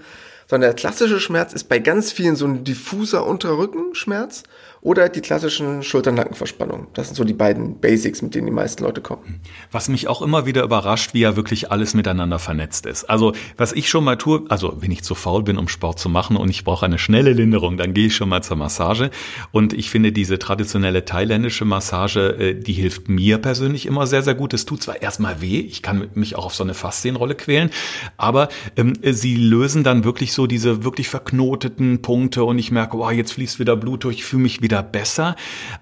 Sondern 0.46 0.68
der 0.70 0.74
klassische 0.74 1.20
Schmerz 1.20 1.52
ist 1.52 1.68
bei 1.68 1.78
ganz 1.78 2.12
vielen 2.12 2.36
so 2.36 2.46
ein 2.46 2.64
diffuser 2.64 3.26
Unterrückenschmerz 3.26 4.42
oder 4.84 5.08
die 5.08 5.22
klassischen 5.22 5.82
Schulternackenverspannungen. 5.82 6.88
Das 6.92 7.06
sind 7.08 7.16
so 7.16 7.24
die 7.24 7.32
beiden 7.32 7.80
Basics, 7.80 8.20
mit 8.20 8.34
denen 8.34 8.46
die 8.46 8.52
meisten 8.52 8.84
Leute 8.84 9.00
kommen. 9.00 9.40
Was 9.72 9.88
mich 9.88 10.08
auch 10.08 10.20
immer 10.20 10.44
wieder 10.44 10.62
überrascht, 10.62 11.14
wie 11.14 11.20
ja 11.20 11.36
wirklich 11.36 11.72
alles 11.72 11.94
miteinander 11.94 12.38
vernetzt 12.38 12.84
ist. 12.84 13.04
Also 13.04 13.32
was 13.56 13.72
ich 13.72 13.88
schon 13.88 14.04
mal 14.04 14.16
tue, 14.16 14.44
also 14.50 14.76
wenn 14.80 14.90
ich 14.90 15.02
zu 15.02 15.14
faul 15.14 15.42
bin, 15.42 15.56
um 15.56 15.68
Sport 15.68 15.98
zu 15.98 16.10
machen 16.10 16.36
und 16.36 16.50
ich 16.50 16.64
brauche 16.64 16.84
eine 16.84 16.98
schnelle 16.98 17.32
Linderung, 17.32 17.78
dann 17.78 17.94
gehe 17.94 18.08
ich 18.08 18.14
schon 18.14 18.28
mal 18.28 18.42
zur 18.42 18.58
Massage. 18.58 19.10
Und 19.52 19.72
ich 19.72 19.88
finde 19.88 20.12
diese 20.12 20.38
traditionelle 20.38 21.06
thailändische 21.06 21.64
Massage, 21.64 22.36
äh, 22.38 22.54
die 22.54 22.74
hilft 22.74 23.08
mir 23.08 23.38
persönlich 23.38 23.86
immer 23.86 24.06
sehr, 24.06 24.22
sehr 24.22 24.34
gut. 24.34 24.52
Es 24.52 24.66
tut 24.66 24.82
zwar 24.82 25.00
erstmal 25.00 25.40
weh, 25.40 25.60
ich 25.60 25.80
kann 25.80 26.10
mich 26.12 26.36
auch 26.36 26.44
auf 26.44 26.54
so 26.54 26.62
eine 26.62 26.74
Faszienrolle 26.74 27.36
quälen, 27.36 27.70
aber 28.18 28.50
ähm, 28.76 28.92
sie 29.02 29.36
lösen 29.36 29.82
dann 29.82 30.04
wirklich 30.04 30.34
so 30.34 30.46
diese 30.46 30.84
wirklich 30.84 31.08
verknoteten 31.08 32.02
Punkte 32.02 32.44
und 32.44 32.58
ich 32.58 32.70
merke, 32.70 32.98
wow, 32.98 33.10
jetzt 33.10 33.32
fließt 33.32 33.58
wieder 33.58 33.76
Blut 33.76 34.04
durch, 34.04 34.16
ich 34.16 34.24
fühle 34.26 34.42
mich 34.42 34.60
wieder 34.60 34.73
wieder 34.74 34.82
besser. 34.82 35.36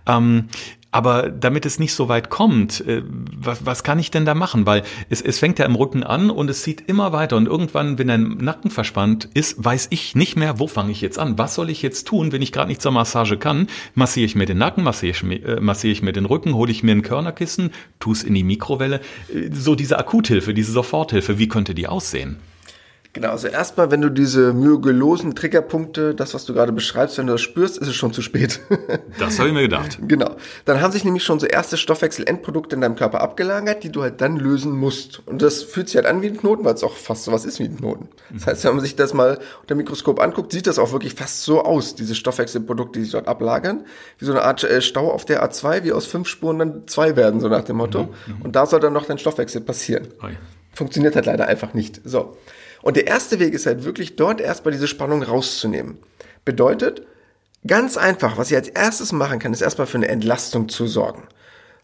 Ähm, 0.07 0.49
aber 0.95 1.31
damit 1.31 1.65
es 1.65 1.79
nicht 1.79 1.95
so 1.95 2.11
weit 2.11 2.29
kommt, 2.29 2.87
äh, 2.87 3.03
was, 3.07 3.65
was 3.65 3.83
kann 3.83 3.99
ich 3.99 4.11
denn 4.11 4.27
da 4.27 4.35
machen? 4.35 4.67
Weil 4.67 4.83
es, 5.09 5.23
es 5.23 5.39
fängt 5.39 5.59
ja 5.59 5.65
im 5.65 5.75
Rücken 5.75 6.03
an 6.03 6.31
und 6.31 6.51
es 6.51 6.63
zieht 6.63 6.83
immer 6.87 7.13
weiter. 7.13 7.39
Und 7.39 7.47
irgendwann, 7.47 7.99
wenn 7.99 8.09
dein 8.09 8.37
Nacken 8.37 8.71
verspannt 8.71 9.27
ist, 9.33 9.65
weiß 9.65 9.87
ich 9.89 10.15
nicht 10.15 10.37
mehr, 10.37 10.59
wo 10.59 10.67
fange 10.67 10.93
ich 10.93 11.01
jetzt 11.01 11.19
an? 11.19 11.39
Was 11.39 11.55
soll 11.55 11.71
ich 11.71 11.81
jetzt 11.81 12.07
tun, 12.07 12.31
wenn 12.31 12.43
ich 12.43 12.53
gerade 12.53 12.69
nicht 12.69 12.83
zur 12.83 12.93
Massage 12.93 13.39
kann? 13.39 13.69
Massiere 13.95 14.27
ich 14.27 14.35
mir 14.35 14.45
den 14.45 14.59
Nacken, 14.59 14.85
massiere 14.85 15.13
ich 15.13 15.23
mir, 15.23 15.43
äh, 15.43 15.61
massiere 15.61 15.93
ich 15.93 16.03
mir 16.03 16.13
den 16.13 16.27
Rücken, 16.27 16.53
hole 16.53 16.71
ich 16.71 16.83
mir 16.83 16.93
ein 16.93 17.03
Körnerkissen, 17.03 17.71
tue 17.99 18.13
es 18.13 18.23
in 18.23 18.35
die 18.35 18.45
Mikrowelle. 18.45 19.01
Äh, 19.35 19.49
so 19.51 19.75
diese 19.75 19.99
Akuthilfe, 19.99 20.53
diese 20.53 20.73
Soforthilfe, 20.73 21.39
wie 21.39 21.49
könnte 21.49 21.75
die 21.75 21.87
aussehen? 21.87 22.37
Genau, 23.15 23.29
also 23.29 23.47
erstmal, 23.47 23.91
wenn 23.91 24.01
du 24.01 24.09
diese 24.09 24.55
myogelosen 24.55 25.35
Triggerpunkte, 25.35 26.15
das, 26.15 26.33
was 26.33 26.47
du 26.47 26.55
gerade 26.55 26.73
beschreibst, 26.73 27.19
wenn 27.19 27.27
du 27.27 27.35
das 27.35 27.43
spürst, 27.43 27.77
ist 27.77 27.89
es 27.89 27.95
schon 27.95 28.15
zu 28.15 28.23
spät. 28.23 28.61
das 29.19 29.39
habe 29.39 29.51
ich 29.51 29.55
mir 29.55 29.61
gedacht. 29.61 29.99
Genau. 30.09 30.37
Dann 30.65 30.81
haben 30.81 30.93
sich 30.93 31.05
nämlich 31.05 31.23
schon 31.23 31.39
so 31.39 31.47
erste 31.47 31.77
Stoffwechselendprodukte 31.77 32.75
in 32.75 32.81
deinem 32.81 32.97
Körper 32.97 33.21
abgelagert, 33.21 33.85
die 33.85 33.93
du 33.93 34.01
halt 34.01 34.23
dann 34.23 34.39
lösen 34.39 34.73
musst. 34.73 35.21
Und 35.27 35.43
das 35.43 35.63
fühlt 35.63 35.89
sich 35.89 35.97
halt 35.97 36.07
an 36.07 36.23
wie 36.23 36.29
ein 36.29 36.39
Knoten, 36.39 36.65
weil 36.65 36.73
es 36.73 36.83
auch 36.83 36.97
fast 36.97 37.25
so 37.25 37.33
was 37.33 37.45
ist 37.45 37.59
wie 37.59 37.65
ein 37.65 37.77
Knoten. 37.77 38.09
Das 38.31 38.47
heißt, 38.47 38.65
wenn 38.65 38.77
man 38.77 38.81
sich 38.81 38.97
das 38.97 39.13
mal 39.13 39.39
unter 39.61 39.75
dem 39.75 39.79
Mikroskop 39.79 40.19
anguckt, 40.19 40.51
sieht 40.51 40.67
das 40.67 40.79
auch 40.79 40.93
wirklich 40.93 41.15
fast 41.15 41.43
so 41.43 41.63
aus, 41.63 41.95
diese 41.95 42.15
Stoffwechselprodukte, 42.15 42.99
die 42.99 43.05
sich 43.05 43.13
dort 43.13 43.29
ablagern. 43.29 43.85
Wie 44.17 44.25
so 44.25 44.33
eine 44.33 44.41
Art 44.41 44.65
äh, 44.65 44.81
Stau 44.81 45.13
auf 45.13 45.27
der 45.27 45.47
A2, 45.47 45.85
wie 45.85 45.93
aus 45.93 46.07
fünf 46.07 46.29
Spuren 46.29 46.59
dann 46.59 46.89
zwei 46.89 47.15
werden, 47.15 47.41
so 47.41 47.49
nach 47.49 47.65
dem 47.65 47.77
Motto. 47.77 48.05
Mhm, 48.05 48.09
mhm. 48.37 48.43
Und 48.43 48.57
da 48.57 48.65
soll 48.65 48.81
dann 48.81 48.95
noch 48.95 49.05
dein 49.05 49.19
Stoffwechsel 49.19 49.61
passieren. 49.61 50.09
Funktioniert 50.73 51.15
halt 51.15 51.27
leider 51.27 51.47
einfach 51.47 51.75
nicht. 51.75 52.01
So. 52.05 52.39
Und 52.83 52.97
der 52.97 53.07
erste 53.07 53.39
Weg 53.39 53.55
ist 53.55 53.67
halt 53.67 53.85
wirklich 53.85 54.17
dort 54.17 54.41
erstmal 54.41 54.73
diese 54.73 54.89
Spannung 54.89 55.23
rauszunehmen. 55.23 55.99
Bedeutet, 56.45 57.07
ganz 57.67 57.97
einfach, 57.97 58.37
was 58.37 58.51
ich 58.51 58.57
als 58.57 58.69
erstes 58.69 59.13
machen 59.13 59.39
kann, 59.39 59.53
ist 59.53 59.63
erstmal 59.63 59.87
für 59.87 59.99
eine 59.99 60.09
Entlastung 60.09 60.69
zu 60.69 60.87
sorgen. 60.87 61.23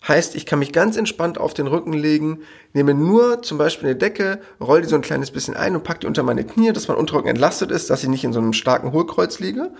Heißt, 0.06 0.36
ich 0.36 0.46
kann 0.46 0.60
mich 0.60 0.72
ganz 0.72 0.96
entspannt 0.96 1.38
auf 1.38 1.54
den 1.54 1.66
Rücken 1.66 1.92
legen, 1.92 2.40
nehme 2.72 2.94
nur 2.94 3.42
zum 3.42 3.58
Beispiel 3.58 3.88
eine 3.88 3.98
Decke, 3.98 4.40
roll 4.60 4.82
die 4.82 4.88
so 4.88 4.94
ein 4.94 5.02
kleines 5.02 5.30
bisschen 5.30 5.56
ein 5.56 5.74
und 5.74 5.82
pack 5.82 6.00
die 6.00 6.06
unter 6.06 6.22
meine 6.22 6.44
Knie, 6.44 6.72
dass 6.72 6.86
mein 6.86 6.96
Unterrücken 6.96 7.28
entlastet 7.28 7.70
ist, 7.70 7.90
dass 7.90 8.02
ich 8.02 8.08
nicht 8.08 8.24
in 8.24 8.32
so 8.32 8.38
einem 8.38 8.52
starken 8.52 8.92
Hohlkreuz 8.92 9.40
liege. 9.40 9.72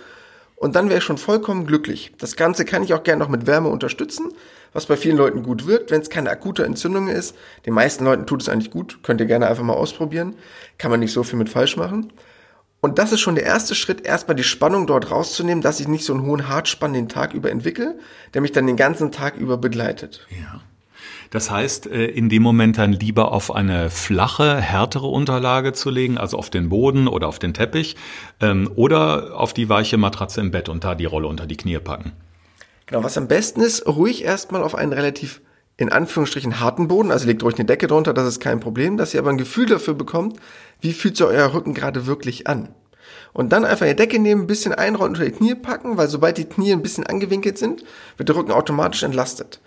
Und 0.56 0.74
dann 0.74 0.88
wäre 0.88 0.98
ich 0.98 1.04
schon 1.04 1.18
vollkommen 1.18 1.66
glücklich. 1.66 2.12
Das 2.18 2.34
Ganze 2.34 2.64
kann 2.64 2.82
ich 2.82 2.94
auch 2.94 3.04
gerne 3.04 3.22
noch 3.22 3.30
mit 3.30 3.46
Wärme 3.46 3.68
unterstützen 3.68 4.32
was 4.78 4.86
bei 4.86 4.96
vielen 4.96 5.16
Leuten 5.16 5.42
gut 5.42 5.66
wirkt, 5.66 5.90
wenn 5.90 6.00
es 6.00 6.08
keine 6.08 6.30
akute 6.30 6.64
Entzündung 6.64 7.08
ist. 7.08 7.34
Den 7.66 7.74
meisten 7.74 8.04
Leuten 8.04 8.26
tut 8.26 8.42
es 8.42 8.48
eigentlich 8.48 8.70
gut, 8.70 9.00
könnt 9.02 9.20
ihr 9.20 9.26
gerne 9.26 9.48
einfach 9.48 9.64
mal 9.64 9.74
ausprobieren. 9.74 10.36
Kann 10.78 10.92
man 10.92 11.00
nicht 11.00 11.12
so 11.12 11.24
viel 11.24 11.36
mit 11.36 11.48
falsch 11.48 11.76
machen. 11.76 12.12
Und 12.80 13.00
das 13.00 13.10
ist 13.10 13.18
schon 13.18 13.34
der 13.34 13.42
erste 13.42 13.74
Schritt, 13.74 14.06
erstmal 14.06 14.36
die 14.36 14.44
Spannung 14.44 14.86
dort 14.86 15.10
rauszunehmen, 15.10 15.62
dass 15.62 15.80
ich 15.80 15.88
nicht 15.88 16.04
so 16.04 16.14
einen 16.14 16.24
hohen 16.24 16.46
Hartspann 16.48 16.92
den 16.92 17.08
Tag 17.08 17.34
über 17.34 17.50
entwickle, 17.50 17.98
der 18.34 18.40
mich 18.40 18.52
dann 18.52 18.68
den 18.68 18.76
ganzen 18.76 19.10
Tag 19.10 19.34
über 19.36 19.56
begleitet. 19.56 20.28
Ja. 20.30 20.60
Das 21.30 21.50
heißt, 21.50 21.88
äh, 21.88 22.06
in 22.06 22.28
dem 22.28 22.44
Moment 22.44 22.78
dann 22.78 22.92
lieber 22.92 23.32
auf 23.32 23.52
eine 23.52 23.90
flache, 23.90 24.60
härtere 24.60 25.08
Unterlage 25.08 25.72
zu 25.72 25.90
legen, 25.90 26.18
also 26.18 26.38
auf 26.38 26.50
den 26.50 26.68
Boden 26.68 27.08
oder 27.08 27.26
auf 27.26 27.40
den 27.40 27.52
Teppich, 27.52 27.96
ähm, 28.40 28.70
oder 28.76 29.36
auf 29.36 29.52
die 29.52 29.68
weiche 29.68 29.96
Matratze 29.96 30.40
im 30.40 30.52
Bett 30.52 30.68
und 30.68 30.84
da 30.84 30.94
die 30.94 31.04
Rolle 31.04 31.26
unter 31.26 31.46
die 31.48 31.56
Knie 31.56 31.80
packen. 31.80 32.12
Genau, 32.88 33.04
was 33.04 33.18
am 33.18 33.28
besten 33.28 33.60
ist, 33.60 33.86
ruhig 33.86 34.24
erstmal 34.24 34.62
auf 34.62 34.74
einen 34.74 34.94
relativ 34.94 35.42
in 35.76 35.92
Anführungsstrichen 35.92 36.58
harten 36.58 36.88
Boden, 36.88 37.12
also 37.12 37.26
legt 37.26 37.42
ruhig 37.42 37.56
eine 37.56 37.66
Decke 37.66 37.86
drunter, 37.86 38.14
das 38.14 38.26
ist 38.26 38.40
kein 38.40 38.60
Problem, 38.60 38.96
dass 38.96 39.12
ihr 39.12 39.20
aber 39.20 39.30
ein 39.30 39.38
Gefühl 39.38 39.66
dafür 39.66 39.94
bekommt, 39.94 40.40
wie 40.80 40.94
fühlt 40.94 41.16
sich 41.16 41.26
euer 41.26 41.52
Rücken 41.52 41.74
gerade 41.74 42.06
wirklich 42.06 42.46
an. 42.46 42.74
Und 43.34 43.52
dann 43.52 43.66
einfach 43.66 43.84
eine 43.84 43.94
Decke 43.94 44.18
nehmen, 44.18 44.42
ein 44.42 44.46
bisschen 44.46 44.72
einrollen 44.72 45.12
unter 45.12 45.26
die 45.26 45.32
Knie 45.32 45.54
packen, 45.54 45.98
weil 45.98 46.08
sobald 46.08 46.38
die 46.38 46.46
Knie 46.46 46.72
ein 46.72 46.82
bisschen 46.82 47.06
angewinkelt 47.06 47.58
sind, 47.58 47.84
wird 48.16 48.30
der 48.30 48.36
Rücken 48.36 48.52
automatisch 48.52 49.02
entlastet. 49.02 49.60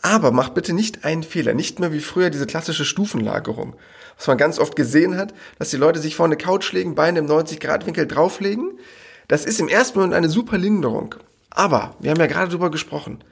Aber 0.00 0.30
macht 0.30 0.54
bitte 0.54 0.72
nicht 0.72 1.04
einen 1.04 1.24
Fehler, 1.24 1.54
nicht 1.54 1.80
mehr 1.80 1.92
wie 1.92 2.00
früher 2.00 2.30
diese 2.30 2.46
klassische 2.46 2.84
Stufenlagerung. 2.84 3.74
Was 4.16 4.28
man 4.28 4.38
ganz 4.38 4.60
oft 4.60 4.76
gesehen 4.76 5.16
hat, 5.16 5.34
dass 5.58 5.70
die 5.70 5.76
Leute 5.76 5.98
sich 5.98 6.14
vor 6.14 6.26
eine 6.26 6.36
Couch 6.36 6.72
legen, 6.72 6.94
Beine 6.94 7.18
im 7.18 7.26
90-Grad-Winkel 7.26 8.06
drauflegen. 8.06 8.78
Das 9.26 9.44
ist 9.44 9.60
im 9.60 9.68
ersten 9.68 9.98
Moment 9.98 10.14
eine 10.14 10.28
super 10.28 10.58
Linderung. 10.58 11.16
Aber, 11.54 11.96
wir 12.00 12.10
haben 12.10 12.20
ja 12.20 12.26
gerade 12.26 12.50
drüber 12.50 12.70
gesprochen, 12.70 13.22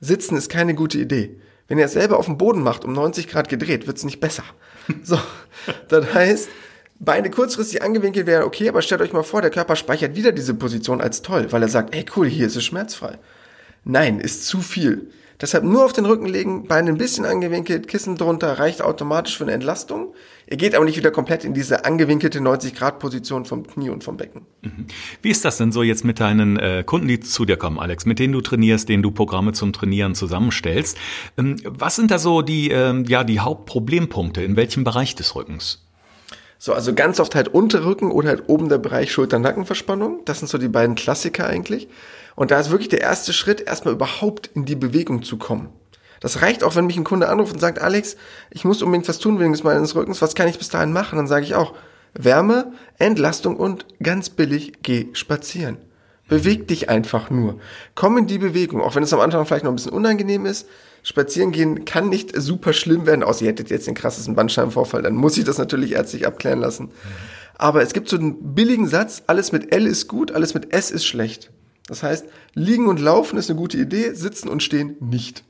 sitzen 0.00 0.36
ist 0.36 0.50
keine 0.50 0.74
gute 0.74 0.98
Idee. 0.98 1.40
Wenn 1.68 1.78
ihr 1.78 1.84
es 1.84 1.92
selber 1.92 2.18
auf 2.18 2.26
dem 2.26 2.36
Boden 2.36 2.62
macht, 2.62 2.84
um 2.84 2.92
90 2.92 3.28
Grad 3.28 3.48
gedreht, 3.48 3.86
wird 3.86 3.96
es 3.96 4.04
nicht 4.04 4.20
besser. 4.20 4.44
So, 5.04 5.18
das 5.88 6.12
heißt, 6.12 6.48
Beine 6.98 7.30
kurzfristig 7.30 7.82
angewinkelt 7.82 8.26
wäre 8.26 8.44
okay, 8.44 8.68
aber 8.68 8.82
stellt 8.82 9.00
euch 9.00 9.12
mal 9.12 9.22
vor, 9.22 9.40
der 9.40 9.50
Körper 9.50 9.76
speichert 9.76 10.16
wieder 10.16 10.32
diese 10.32 10.52
Position 10.52 11.00
als 11.00 11.22
toll, 11.22 11.46
weil 11.50 11.62
er 11.62 11.68
sagt, 11.68 11.94
ey 11.94 12.04
cool, 12.16 12.26
hier 12.26 12.46
ist 12.46 12.56
es 12.56 12.64
schmerzfrei. 12.64 13.18
Nein, 13.84 14.18
ist 14.18 14.46
zu 14.46 14.60
viel. 14.60 15.10
Deshalb 15.40 15.64
nur 15.64 15.84
auf 15.84 15.94
den 15.94 16.04
Rücken 16.04 16.26
legen, 16.26 16.66
Beine 16.66 16.90
ein 16.90 16.98
bisschen 16.98 17.24
angewinkelt, 17.24 17.88
Kissen 17.88 18.16
drunter, 18.16 18.58
reicht 18.58 18.82
automatisch 18.82 19.38
für 19.38 19.44
eine 19.44 19.52
Entlastung. 19.52 20.12
Ihr 20.50 20.56
geht 20.56 20.74
aber 20.74 20.84
nicht 20.84 20.96
wieder 20.96 21.12
komplett 21.12 21.44
in 21.44 21.54
diese 21.54 21.84
angewinkelte 21.84 22.40
90-Grad-Position 22.40 23.44
vom 23.44 23.64
Knie 23.64 23.88
und 23.88 24.02
vom 24.02 24.16
Becken. 24.16 24.46
Mhm. 24.62 24.86
Wie 25.22 25.30
ist 25.30 25.44
das 25.44 25.58
denn 25.58 25.70
so 25.70 25.84
jetzt 25.84 26.04
mit 26.04 26.18
deinen 26.18 26.58
äh, 26.58 26.82
Kunden, 26.84 27.06
die 27.06 27.20
zu 27.20 27.44
dir 27.44 27.56
kommen, 27.56 27.78
Alex, 27.78 28.04
mit 28.04 28.18
denen 28.18 28.32
du 28.32 28.40
trainierst, 28.40 28.88
denen 28.88 29.04
du 29.04 29.12
Programme 29.12 29.52
zum 29.52 29.72
Trainieren 29.72 30.16
zusammenstellst? 30.16 30.98
Ähm, 31.38 31.54
was 31.64 31.94
sind 31.94 32.10
da 32.10 32.18
so 32.18 32.42
die, 32.42 32.68
ähm, 32.70 33.04
ja, 33.04 33.22
die 33.22 33.38
Hauptproblempunkte? 33.38 34.42
In 34.42 34.56
welchem 34.56 34.82
Bereich 34.82 35.14
des 35.14 35.36
Rückens? 35.36 35.86
So, 36.58 36.74
also 36.74 36.94
ganz 36.94 37.20
oft 37.20 37.36
halt 37.36 37.46
Unterrücken 37.46 38.10
oder 38.10 38.30
halt 38.30 38.48
oben 38.48 38.68
der 38.68 38.78
Bereich 38.78 39.12
Schulter-Nackenverspannung. 39.12 40.22
Das 40.24 40.40
sind 40.40 40.48
so 40.48 40.58
die 40.58 40.68
beiden 40.68 40.96
Klassiker 40.96 41.46
eigentlich. 41.46 41.86
Und 42.34 42.50
da 42.50 42.58
ist 42.58 42.70
wirklich 42.70 42.88
der 42.88 43.02
erste 43.02 43.32
Schritt, 43.32 43.60
erstmal 43.60 43.94
überhaupt 43.94 44.50
in 44.54 44.64
die 44.64 44.74
Bewegung 44.74 45.22
zu 45.22 45.36
kommen. 45.38 45.68
Das 46.20 46.42
reicht 46.42 46.62
auch, 46.62 46.76
wenn 46.76 46.86
mich 46.86 46.96
ein 46.96 47.04
Kunde 47.04 47.28
anruft 47.28 47.54
und 47.54 47.60
sagt, 47.60 47.80
Alex, 47.80 48.16
ich 48.50 48.64
muss 48.64 48.82
unbedingt 48.82 49.08
was 49.08 49.18
tun 49.18 49.40
wegen 49.40 49.52
des 49.52 49.64
meines 49.64 49.94
Rückens, 49.94 50.20
was 50.20 50.34
kann 50.34 50.48
ich 50.48 50.58
bis 50.58 50.68
dahin 50.68 50.92
machen? 50.92 51.16
Dann 51.16 51.26
sage 51.26 51.44
ich 51.44 51.54
auch, 51.54 51.74
Wärme, 52.14 52.72
Entlastung 52.98 53.56
und 53.56 53.86
ganz 54.02 54.28
billig, 54.30 54.74
geh 54.82 55.08
spazieren. 55.12 55.78
Beweg 56.28 56.68
dich 56.68 56.88
einfach 56.88 57.30
nur. 57.30 57.58
Komm 57.94 58.18
in 58.18 58.26
die 58.26 58.38
Bewegung, 58.38 58.80
auch 58.80 58.94
wenn 58.94 59.02
es 59.02 59.12
am 59.12 59.20
Anfang 59.20 59.44
vielleicht 59.46 59.64
noch 59.64 59.72
ein 59.72 59.76
bisschen 59.76 59.92
unangenehm 59.92 60.46
ist. 60.46 60.68
Spazieren 61.02 61.50
gehen 61.50 61.84
kann 61.84 62.08
nicht 62.08 62.32
super 62.40 62.72
schlimm 62.72 63.06
werden, 63.06 63.22
außer 63.22 63.42
ihr 63.42 63.48
hättet 63.48 63.70
jetzt 63.70 63.86
den 63.86 63.94
krassesten 63.94 64.34
Bandscheibenvorfall, 64.34 65.02
dann 65.02 65.14
muss 65.14 65.38
ich 65.38 65.44
das 65.44 65.58
natürlich 65.58 65.92
ärztlich 65.92 66.26
abklären 66.26 66.60
lassen. 66.60 66.90
Aber 67.56 67.82
es 67.82 67.92
gibt 67.92 68.08
so 68.08 68.16
einen 68.16 68.54
billigen 68.54 68.86
Satz, 68.86 69.22
alles 69.26 69.50
mit 69.52 69.74
L 69.74 69.86
ist 69.86 70.08
gut, 70.08 70.32
alles 70.32 70.54
mit 70.54 70.72
S 70.72 70.90
ist 70.90 71.04
schlecht. 71.04 71.50
Das 71.88 72.02
heißt, 72.02 72.26
liegen 72.54 72.86
und 72.86 73.00
laufen 73.00 73.38
ist 73.38 73.50
eine 73.50 73.58
gute 73.58 73.78
Idee, 73.78 74.12
sitzen 74.12 74.48
und 74.48 74.62
stehen 74.62 74.96
nicht. 75.00 75.42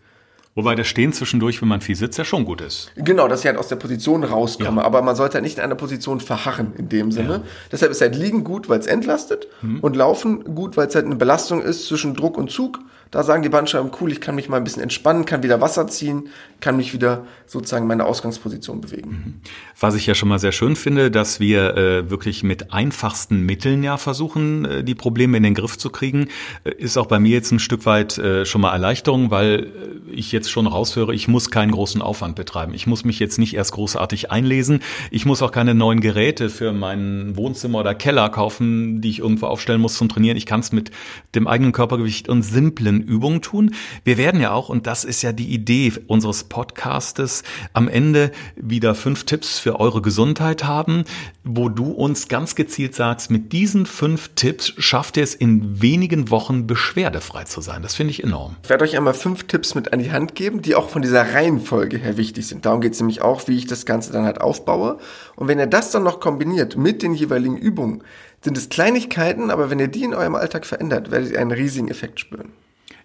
Wobei 0.56 0.74
das 0.74 0.88
Stehen 0.88 1.12
zwischendurch, 1.12 1.62
wenn 1.62 1.68
man 1.68 1.80
viel 1.80 1.94
sitzt, 1.94 2.18
ja 2.18 2.24
schon 2.24 2.44
gut 2.44 2.60
ist. 2.60 2.90
Genau, 2.96 3.28
dass 3.28 3.40
ich 3.40 3.46
halt 3.46 3.56
aus 3.56 3.68
der 3.68 3.76
Position 3.76 4.24
rauskomme. 4.24 4.80
Ja. 4.80 4.86
Aber 4.86 5.00
man 5.00 5.14
sollte 5.14 5.34
halt 5.34 5.44
nicht 5.44 5.58
in 5.58 5.64
einer 5.64 5.76
Position 5.76 6.20
verharren 6.20 6.72
in 6.76 6.88
dem 6.88 7.12
Sinne. 7.12 7.34
Ja. 7.34 7.42
Deshalb 7.70 7.92
ist 7.92 8.00
halt 8.00 8.16
Liegen 8.16 8.42
gut, 8.42 8.68
weil 8.68 8.80
es 8.80 8.86
entlastet 8.86 9.46
und 9.80 9.94
Laufen 9.94 10.42
gut, 10.56 10.76
weil 10.76 10.88
es 10.88 10.94
halt 10.94 11.06
eine 11.06 11.14
Belastung 11.16 11.62
ist 11.62 11.86
zwischen 11.86 12.14
Druck 12.14 12.36
und 12.36 12.50
Zug. 12.50 12.80
Da 13.10 13.24
sagen 13.24 13.42
die 13.42 13.48
Bandscheiben, 13.48 13.90
cool, 14.00 14.12
ich 14.12 14.20
kann 14.20 14.36
mich 14.36 14.48
mal 14.48 14.58
ein 14.58 14.64
bisschen 14.64 14.82
entspannen, 14.82 15.24
kann 15.24 15.42
wieder 15.42 15.60
Wasser 15.60 15.88
ziehen, 15.88 16.28
kann 16.60 16.76
mich 16.76 16.92
wieder 16.92 17.26
sozusagen 17.44 17.88
meine 17.88 18.04
Ausgangsposition 18.04 18.80
bewegen. 18.80 19.40
Was 19.80 19.96
ich 19.96 20.06
ja 20.06 20.14
schon 20.14 20.28
mal 20.28 20.38
sehr 20.38 20.52
schön 20.52 20.76
finde, 20.76 21.10
dass 21.10 21.40
wir 21.40 21.76
äh, 21.76 22.10
wirklich 22.10 22.44
mit 22.44 22.72
einfachsten 22.72 23.40
Mitteln 23.44 23.82
ja 23.82 23.96
versuchen, 23.96 24.64
äh, 24.64 24.84
die 24.84 24.94
Probleme 24.94 25.38
in 25.38 25.42
den 25.42 25.54
Griff 25.54 25.76
zu 25.76 25.90
kriegen, 25.90 26.28
äh, 26.62 26.70
ist 26.70 26.96
auch 26.98 27.06
bei 27.06 27.18
mir 27.18 27.30
jetzt 27.30 27.50
ein 27.50 27.58
Stück 27.58 27.84
weit 27.84 28.16
äh, 28.18 28.44
schon 28.46 28.60
mal 28.60 28.72
Erleichterung, 28.72 29.32
weil 29.32 29.64
äh, 30.08 30.12
ich 30.12 30.30
jetzt 30.30 30.48
schon 30.48 30.68
raushöre, 30.68 31.12
ich 31.12 31.26
muss 31.26 31.50
keinen 31.50 31.72
großen 31.72 32.02
Aufwand 32.02 32.36
betreiben. 32.36 32.74
Ich 32.74 32.86
muss 32.86 33.04
mich 33.04 33.18
jetzt 33.18 33.38
nicht 33.38 33.54
erst 33.54 33.72
großartig 33.72 34.30
einlesen. 34.30 34.82
Ich 35.10 35.26
muss 35.26 35.42
auch 35.42 35.50
keine 35.50 35.74
neuen 35.74 36.00
Geräte 36.00 36.48
für 36.48 36.72
mein 36.72 37.36
Wohnzimmer 37.36 37.80
oder 37.80 37.96
Keller 37.96 38.28
kaufen, 38.28 39.00
die 39.00 39.10
ich 39.10 39.18
irgendwo 39.18 39.46
aufstellen 39.46 39.80
muss 39.80 39.96
zum 39.96 40.08
Trainieren. 40.08 40.36
Ich 40.36 40.46
kann 40.46 40.60
es 40.60 40.70
mit 40.70 40.92
dem 41.34 41.48
eigenen 41.48 41.72
Körpergewicht 41.72 42.28
und 42.28 42.42
simplen 42.42 42.99
Übungen 43.02 43.42
tun. 43.42 43.74
Wir 44.04 44.18
werden 44.18 44.40
ja 44.40 44.52
auch, 44.52 44.68
und 44.68 44.86
das 44.86 45.04
ist 45.04 45.22
ja 45.22 45.32
die 45.32 45.48
Idee 45.48 45.92
unseres 46.06 46.44
Podcastes, 46.44 47.42
am 47.72 47.88
Ende 47.88 48.32
wieder 48.56 48.94
fünf 48.94 49.24
Tipps 49.24 49.58
für 49.58 49.80
eure 49.80 50.02
Gesundheit 50.02 50.64
haben, 50.64 51.04
wo 51.44 51.68
du 51.68 51.90
uns 51.90 52.28
ganz 52.28 52.54
gezielt 52.54 52.94
sagst, 52.94 53.30
mit 53.30 53.52
diesen 53.52 53.86
fünf 53.86 54.30
Tipps 54.34 54.72
schafft 54.78 55.16
ihr 55.16 55.22
es 55.22 55.34
in 55.34 55.80
wenigen 55.80 56.30
Wochen 56.30 56.66
beschwerdefrei 56.66 57.44
zu 57.44 57.60
sein. 57.60 57.82
Das 57.82 57.94
finde 57.94 58.12
ich 58.12 58.22
enorm. 58.22 58.56
Ich 58.62 58.70
werde 58.70 58.84
euch 58.84 58.96
einmal 58.96 59.14
fünf 59.14 59.44
Tipps 59.44 59.74
mit 59.74 59.92
an 59.92 59.98
die 59.98 60.12
Hand 60.12 60.34
geben, 60.34 60.62
die 60.62 60.74
auch 60.74 60.90
von 60.90 61.02
dieser 61.02 61.34
Reihenfolge 61.34 61.96
her 61.96 62.16
wichtig 62.16 62.46
sind. 62.46 62.66
Darum 62.66 62.80
geht 62.80 62.92
es 62.92 63.00
nämlich 63.00 63.22
auch, 63.22 63.48
wie 63.48 63.56
ich 63.56 63.66
das 63.66 63.86
Ganze 63.86 64.12
dann 64.12 64.24
halt 64.24 64.40
aufbaue. 64.40 64.98
Und 65.36 65.48
wenn 65.48 65.58
ihr 65.58 65.66
das 65.66 65.90
dann 65.90 66.02
noch 66.02 66.20
kombiniert 66.20 66.76
mit 66.76 67.02
den 67.02 67.14
jeweiligen 67.14 67.56
Übungen, 67.56 68.02
sind 68.42 68.56
es 68.56 68.68
Kleinigkeiten, 68.68 69.50
aber 69.50 69.70
wenn 69.70 69.78
ihr 69.78 69.88
die 69.88 70.04
in 70.04 70.14
eurem 70.14 70.34
Alltag 70.34 70.66
verändert, 70.66 71.10
werdet 71.10 71.32
ihr 71.32 71.40
einen 71.40 71.50
riesigen 71.50 71.88
Effekt 71.88 72.20
spüren. 72.20 72.52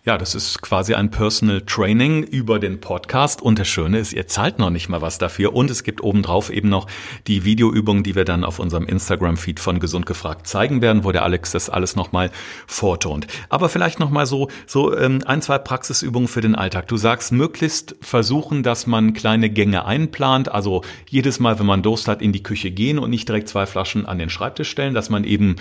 Ja, 0.07 0.19
das 0.19 0.35
ist 0.35 0.61
quasi 0.61 0.93
ein 0.93 1.09
Personal 1.09 1.61
Training 1.61 2.21
über 2.21 2.59
den 2.59 2.79
Podcast. 2.79 3.41
Und 3.41 3.57
das 3.57 3.67
Schöne 3.67 3.97
ist, 3.97 4.13
ihr 4.13 4.27
zahlt 4.27 4.59
noch 4.59 4.69
nicht 4.69 4.87
mal 4.87 5.01
was 5.01 5.17
dafür. 5.17 5.55
Und 5.55 5.71
es 5.71 5.81
gibt 5.81 6.03
obendrauf 6.03 6.51
eben 6.51 6.69
noch 6.69 6.85
die 7.25 7.43
Videoübungen, 7.43 8.03
die 8.03 8.13
wir 8.13 8.23
dann 8.23 8.43
auf 8.43 8.59
unserem 8.59 8.85
Instagram-Feed 8.85 9.59
von 9.59 9.79
Gesund 9.79 10.05
gefragt 10.05 10.45
zeigen 10.45 10.83
werden, 10.83 11.05
wo 11.05 11.11
der 11.11 11.23
Alex 11.23 11.53
das 11.53 11.71
alles 11.71 11.95
nochmal 11.95 12.29
vortont. 12.67 13.25
Aber 13.49 13.67
vielleicht 13.67 13.99
nochmal 13.99 14.27
so, 14.27 14.49
so 14.67 14.95
ähm, 14.95 15.23
ein, 15.25 15.41
zwei 15.41 15.57
Praxisübungen 15.57 16.27
für 16.27 16.41
den 16.41 16.53
Alltag. 16.53 16.87
Du 16.87 16.97
sagst, 16.97 17.31
möglichst 17.31 17.95
versuchen, 17.99 18.61
dass 18.61 18.85
man 18.85 19.13
kleine 19.13 19.49
Gänge 19.49 19.85
einplant. 19.85 20.51
Also 20.51 20.83
jedes 21.09 21.39
Mal, 21.39 21.57
wenn 21.57 21.65
man 21.65 21.81
Durst 21.81 22.07
hat, 22.07 22.21
in 22.21 22.31
die 22.31 22.43
Küche 22.43 22.69
gehen 22.69 22.99
und 22.99 23.09
nicht 23.09 23.27
direkt 23.27 23.49
zwei 23.49 23.65
Flaschen 23.65 24.05
an 24.05 24.19
den 24.19 24.29
Schreibtisch 24.29 24.69
stellen, 24.69 24.93
dass 24.93 25.09
man 25.09 25.23
eben 25.23 25.55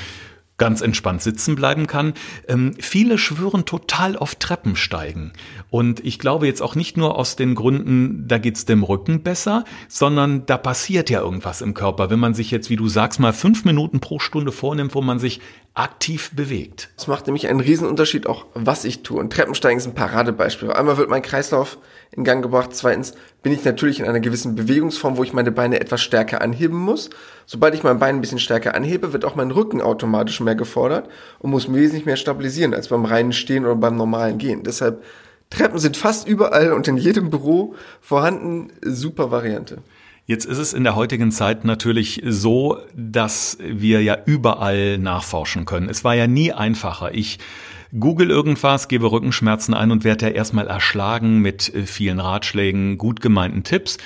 ganz 0.57 0.81
entspannt 0.81 1.23
sitzen 1.23 1.57
bleiben 1.57 1.87
kann. 1.87 2.15
Ähm, 2.49 2.75
viele 2.79 3.19
schwören 3.19 3.65
total 3.65 4.17
auf 4.17 4.37
Treppensteigen. 4.37 5.33
Und 5.71 6.05
ich 6.05 6.19
glaube 6.19 6.47
jetzt 6.47 6.63
auch 6.63 6.75
nicht 6.75 6.97
nur 6.97 7.19
aus 7.19 7.37
den 7.37 7.55
Gründen, 7.55 8.29
da 8.29 8.39
geht's 8.39 8.65
dem 8.65 8.85
Rücken 8.85 9.23
besser, 9.23 9.65
sondern 9.89 10.47
da 10.47 10.57
passiert 10.57 11.11
ja 11.11 11.21
irgendwas 11.21 11.61
im 11.61 11.75
Körper, 11.75 12.11
wenn 12.11 12.21
man 12.21 12.35
sich 12.35 12.51
jetzt, 12.51 12.71
wie 12.71 12.77
du 12.77 12.89
sagst, 12.89 13.19
mal 13.19 13.33
fünf 13.33 13.65
Minuten 13.65 14.01
pro 14.01 14.19
Stunde 14.19 14.53
vornimmt, 14.53 14.95
wo 14.95 15.03
man 15.03 15.19
sich 15.19 15.41
aktiv 15.75 16.31
bewegt. 16.35 16.91
Es 16.97 17.09
macht 17.09 17.27
nämlich 17.27 17.49
einen 17.49 17.61
Riesenunterschied 17.61 18.29
auch, 18.29 18.47
was 18.55 18.85
ich 18.85 19.03
tue. 19.03 19.19
Und 19.19 19.33
Treppensteigen 19.33 19.79
ist 19.79 19.87
ein 19.87 19.95
Paradebeispiel. 19.95 20.71
Einmal 20.71 20.99
wird 20.99 21.11
mein 21.11 21.23
Kreislauf 21.23 21.79
in 22.17 22.25
Gang 22.25 22.43
gebracht. 22.43 22.71
Zweitens 22.73 23.15
bin 23.43 23.53
ich 23.53 23.65
natürlich 23.65 24.01
in 24.01 24.07
einer 24.07 24.21
gewissen 24.21 24.55
Bewegungsform, 24.55 25.17
wo 25.17 25.23
ich 25.23 25.33
meine 25.33 25.53
Beine 25.53 25.81
etwas 25.81 26.03
stärker 26.03 26.41
anheben 26.41 26.79
muss. 26.79 27.11
Sobald 27.47 27.75
ich 27.75 27.83
mein 27.83 27.99
Bein 27.99 28.17
ein 28.17 28.21
bisschen 28.21 28.39
stärker 28.39 28.75
anhebe, 28.75 29.13
wird 29.13 29.25
auch 29.25 29.35
mein 29.35 29.51
Rücken 29.51 29.81
automatisch 29.81 30.41
mehr 30.41 30.55
gefordert 30.55 31.09
und 31.41 31.51
muss 31.51 31.73
wesentlich 31.73 32.07
mehr 32.07 32.17
stabilisieren 32.17 32.75
als 32.75 32.89
beim 32.89 33.05
reinen 33.05 33.33
Stehen 33.33 33.65
oder 33.65 33.77
beim 33.77 33.97
normalen 33.97 34.39
Gehen. 34.39 34.63
Deshalb 34.63 35.03
Treppen 35.51 35.79
sind 35.79 35.97
fast 35.97 36.27
überall 36.27 36.73
und 36.73 36.89
in 36.89 36.97
jedem 36.97 37.31
Büro 37.31 37.75
vorhanden. 38.01 38.73
Super 38.83 39.31
Variante. 39.31 39.79
Jetzt 40.27 40.47
ist 40.47 40.59
es 40.59 40.73
in 40.73 40.85
der 40.85 40.97
heutigen 40.97 41.31
Zeit 41.33 41.67
natürlich 41.67 42.23
so, 42.25 42.79
dass 42.97 43.59
wir 43.61 44.03
ja 44.03 44.17
überall 44.25 44.97
nachforschen 44.97 45.67
können. 45.67 45.91
Es 45.91 46.03
war 46.03 46.15
ja 46.15 46.27
nie 46.27 46.51
einfacher. 46.51 47.13
Ich 47.13 47.39
google 47.99 48.31
irgendwas, 48.31 48.89
gebe 48.89 49.11
Rückenschmerzen 49.11 49.75
ein 49.75 49.91
und 49.91 50.05
werde 50.05 50.27
ja 50.27 50.33
erstmal 50.33 50.67
erschlagen 50.67 51.39
mit 51.39 51.73
vielen 51.87 52.21
Ratschlägen, 52.21 52.99
gut 52.99 53.21
gemeinten 53.21 53.65
Tipps. 53.65 53.99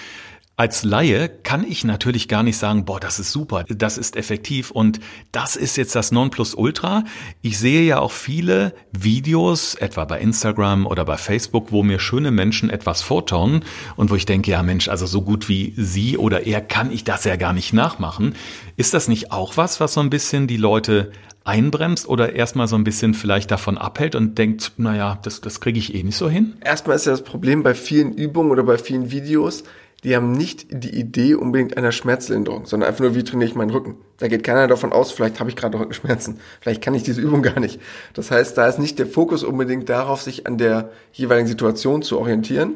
Als 0.57 0.83
Laie 0.83 1.29
kann 1.29 1.65
ich 1.65 1.85
natürlich 1.85 2.27
gar 2.27 2.43
nicht 2.43 2.57
sagen, 2.57 2.85
boah, 2.85 2.99
das 2.99 3.21
ist 3.21 3.31
super, 3.31 3.63
das 3.69 3.97
ist 3.97 4.17
effektiv 4.17 4.73
und 4.73 4.99
das 5.31 5.55
ist 5.55 5.77
jetzt 5.77 5.95
das 5.95 6.11
Nonplusultra. 6.11 7.05
Ich 7.43 7.61
sehe 7.61 7.83
ja 7.83 8.01
auch 8.01 8.11
viele 8.11 8.75
Videos, 8.91 9.77
etwa 9.77 10.05
bei 10.05 10.19
Instagram 10.19 10.85
oder 10.85 11.05
bei 11.05 11.17
Facebook, 11.17 11.71
wo 11.71 11.85
mir 11.85 12.01
schöne 12.01 12.33
Menschen 12.33 12.71
etwas 12.71 13.03
vortauen 13.03 13.65
und 13.95 14.11
wo 14.11 14.17
ich 14.17 14.27
denke, 14.27 14.51
ja 14.51 14.65
Mensch, 14.65 14.89
also 14.89 15.07
so 15.07 15.23
gut 15.23 15.49
wie 15.49 15.75
sie 15.77 16.19
oder 16.19 16.45
er 16.45 16.61
kann 16.61 16.91
ich 16.91 17.05
das 17.05 17.23
ja 17.23 17.37
gar 17.37 17.53
nicht 17.53 17.73
nachmachen. 17.73 18.35
Ist 18.77 18.95
das 18.95 19.07
nicht 19.07 19.31
auch 19.31 19.57
was, 19.57 19.79
was 19.79 19.95
so 19.95 20.01
ein 20.01 20.11
bisschen 20.11 20.49
die 20.49 20.57
Leute 20.57 21.13
einbremst 21.45 22.09
oder 22.09 22.35
erstmal 22.35 22.69
so 22.69 22.77
ein 22.77 22.85
bisschen 22.85 23.15
vielleicht 23.15 23.51
davon 23.51 23.79
abhält 23.79 24.15
und 24.15 24.39
denkt, 24.39 24.73
naja, 24.77 25.19
das, 25.23 25.41
das 25.41 25.61
kriege 25.61 25.79
ich 25.79 25.95
eh 25.95 26.03
nicht 26.03 26.17
so 26.17 26.29
hin? 26.29 26.55
Erstmal 26.63 26.97
ist 26.97 27.07
ja 27.07 27.13
das 27.13 27.23
Problem 27.23 27.63
bei 27.63 27.75
vielen 27.75 28.13
Übungen 28.13 28.51
oder 28.51 28.63
bei 28.63 28.79
vielen 28.79 29.11
Videos, 29.11 29.65
die 30.05 30.15
haben 30.15 30.31
nicht 30.31 30.67
die 30.71 30.95
Idee 30.95 31.35
unbedingt 31.35 31.77
einer 31.77 31.91
Schmerzlinderung, 31.91 32.67
sondern 32.67 32.89
einfach 32.89 33.01
nur, 33.01 33.17
wie 33.17 33.25
trainiere 33.25 33.49
ich 33.49 33.57
meinen 33.57 33.71
Rücken. 33.71 33.97
Da 34.19 34.29
geht 34.29 34.45
keiner 34.45 34.69
davon 34.69 34.93
aus, 34.93 35.11
vielleicht 35.11 35.41
habe 35.41 35.51
ich 35.51 35.57
gerade 35.57 35.79
Rückenschmerzen, 35.79 36.39
vielleicht 36.61 36.83
kann 36.83 36.95
ich 36.95 37.03
diese 37.03 37.21
Übung 37.21 37.43
gar 37.43 37.59
nicht. 37.59 37.81
Das 38.15 38.31
heißt, 38.31 38.57
da 38.57 38.69
ist 38.69 38.79
nicht 38.79 38.99
der 38.99 39.07
Fokus 39.07 39.43
unbedingt 39.43 39.89
darauf, 39.89 40.23
sich 40.23 40.47
an 40.47 40.57
der 40.57 40.91
jeweiligen 41.13 41.49
Situation 41.49 42.03
zu 42.03 42.19
orientieren. 42.19 42.75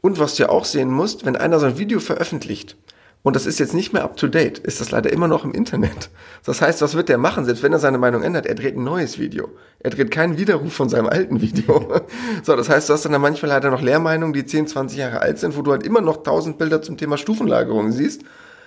Und 0.00 0.18
was 0.18 0.36
du 0.36 0.44
ja 0.44 0.48
auch 0.48 0.64
sehen 0.64 0.90
musst, 0.90 1.26
wenn 1.26 1.36
einer 1.36 1.60
so 1.60 1.66
ein 1.66 1.78
Video 1.78 2.00
veröffentlicht, 2.00 2.76
und 3.22 3.34
das 3.34 3.46
ist 3.46 3.58
jetzt 3.58 3.74
nicht 3.74 3.92
mehr 3.92 4.04
up 4.04 4.16
to 4.16 4.28
date, 4.28 4.58
ist 4.58 4.80
das 4.80 4.90
leider 4.90 5.12
immer 5.12 5.26
noch 5.26 5.44
im 5.44 5.52
Internet. 5.52 6.10
Das 6.44 6.60
heißt, 6.60 6.80
was 6.82 6.94
wird 6.94 7.08
der 7.08 7.18
machen, 7.18 7.44
selbst 7.44 7.62
wenn 7.62 7.72
er 7.72 7.80
seine 7.80 7.98
Meinung 7.98 8.22
ändert? 8.22 8.46
Er 8.46 8.54
dreht 8.54 8.76
ein 8.76 8.84
neues 8.84 9.18
Video. 9.18 9.50
Er 9.80 9.90
dreht 9.90 10.10
keinen 10.10 10.38
Widerruf 10.38 10.72
von 10.72 10.88
seinem 10.88 11.08
alten 11.08 11.40
Video. 11.40 12.02
So, 12.42 12.54
das 12.54 12.68
heißt, 12.68 12.88
du 12.88 12.94
hast 12.94 13.04
dann 13.04 13.20
manchmal 13.20 13.50
leider 13.50 13.70
noch 13.70 13.82
Lehrmeinungen, 13.82 14.32
die 14.32 14.46
10, 14.46 14.68
20 14.68 14.98
Jahre 14.98 15.20
alt 15.20 15.38
sind, 15.38 15.56
wo 15.56 15.62
du 15.62 15.72
halt 15.72 15.82
immer 15.82 16.00
noch 16.00 16.18
1000 16.18 16.56
Bilder 16.56 16.80
zum 16.80 16.96
Thema 16.96 17.18
Stufenlagerung 17.18 17.90
siehst. 17.90 18.22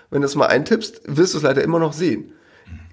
Wenn 0.10 0.22
du 0.22 0.28
es 0.28 0.36
mal 0.36 0.48
eintippst, 0.48 1.02
wirst 1.06 1.34
du 1.34 1.38
es 1.38 1.44
leider 1.44 1.64
immer 1.64 1.80
noch 1.80 1.94
sehen. 1.94 2.34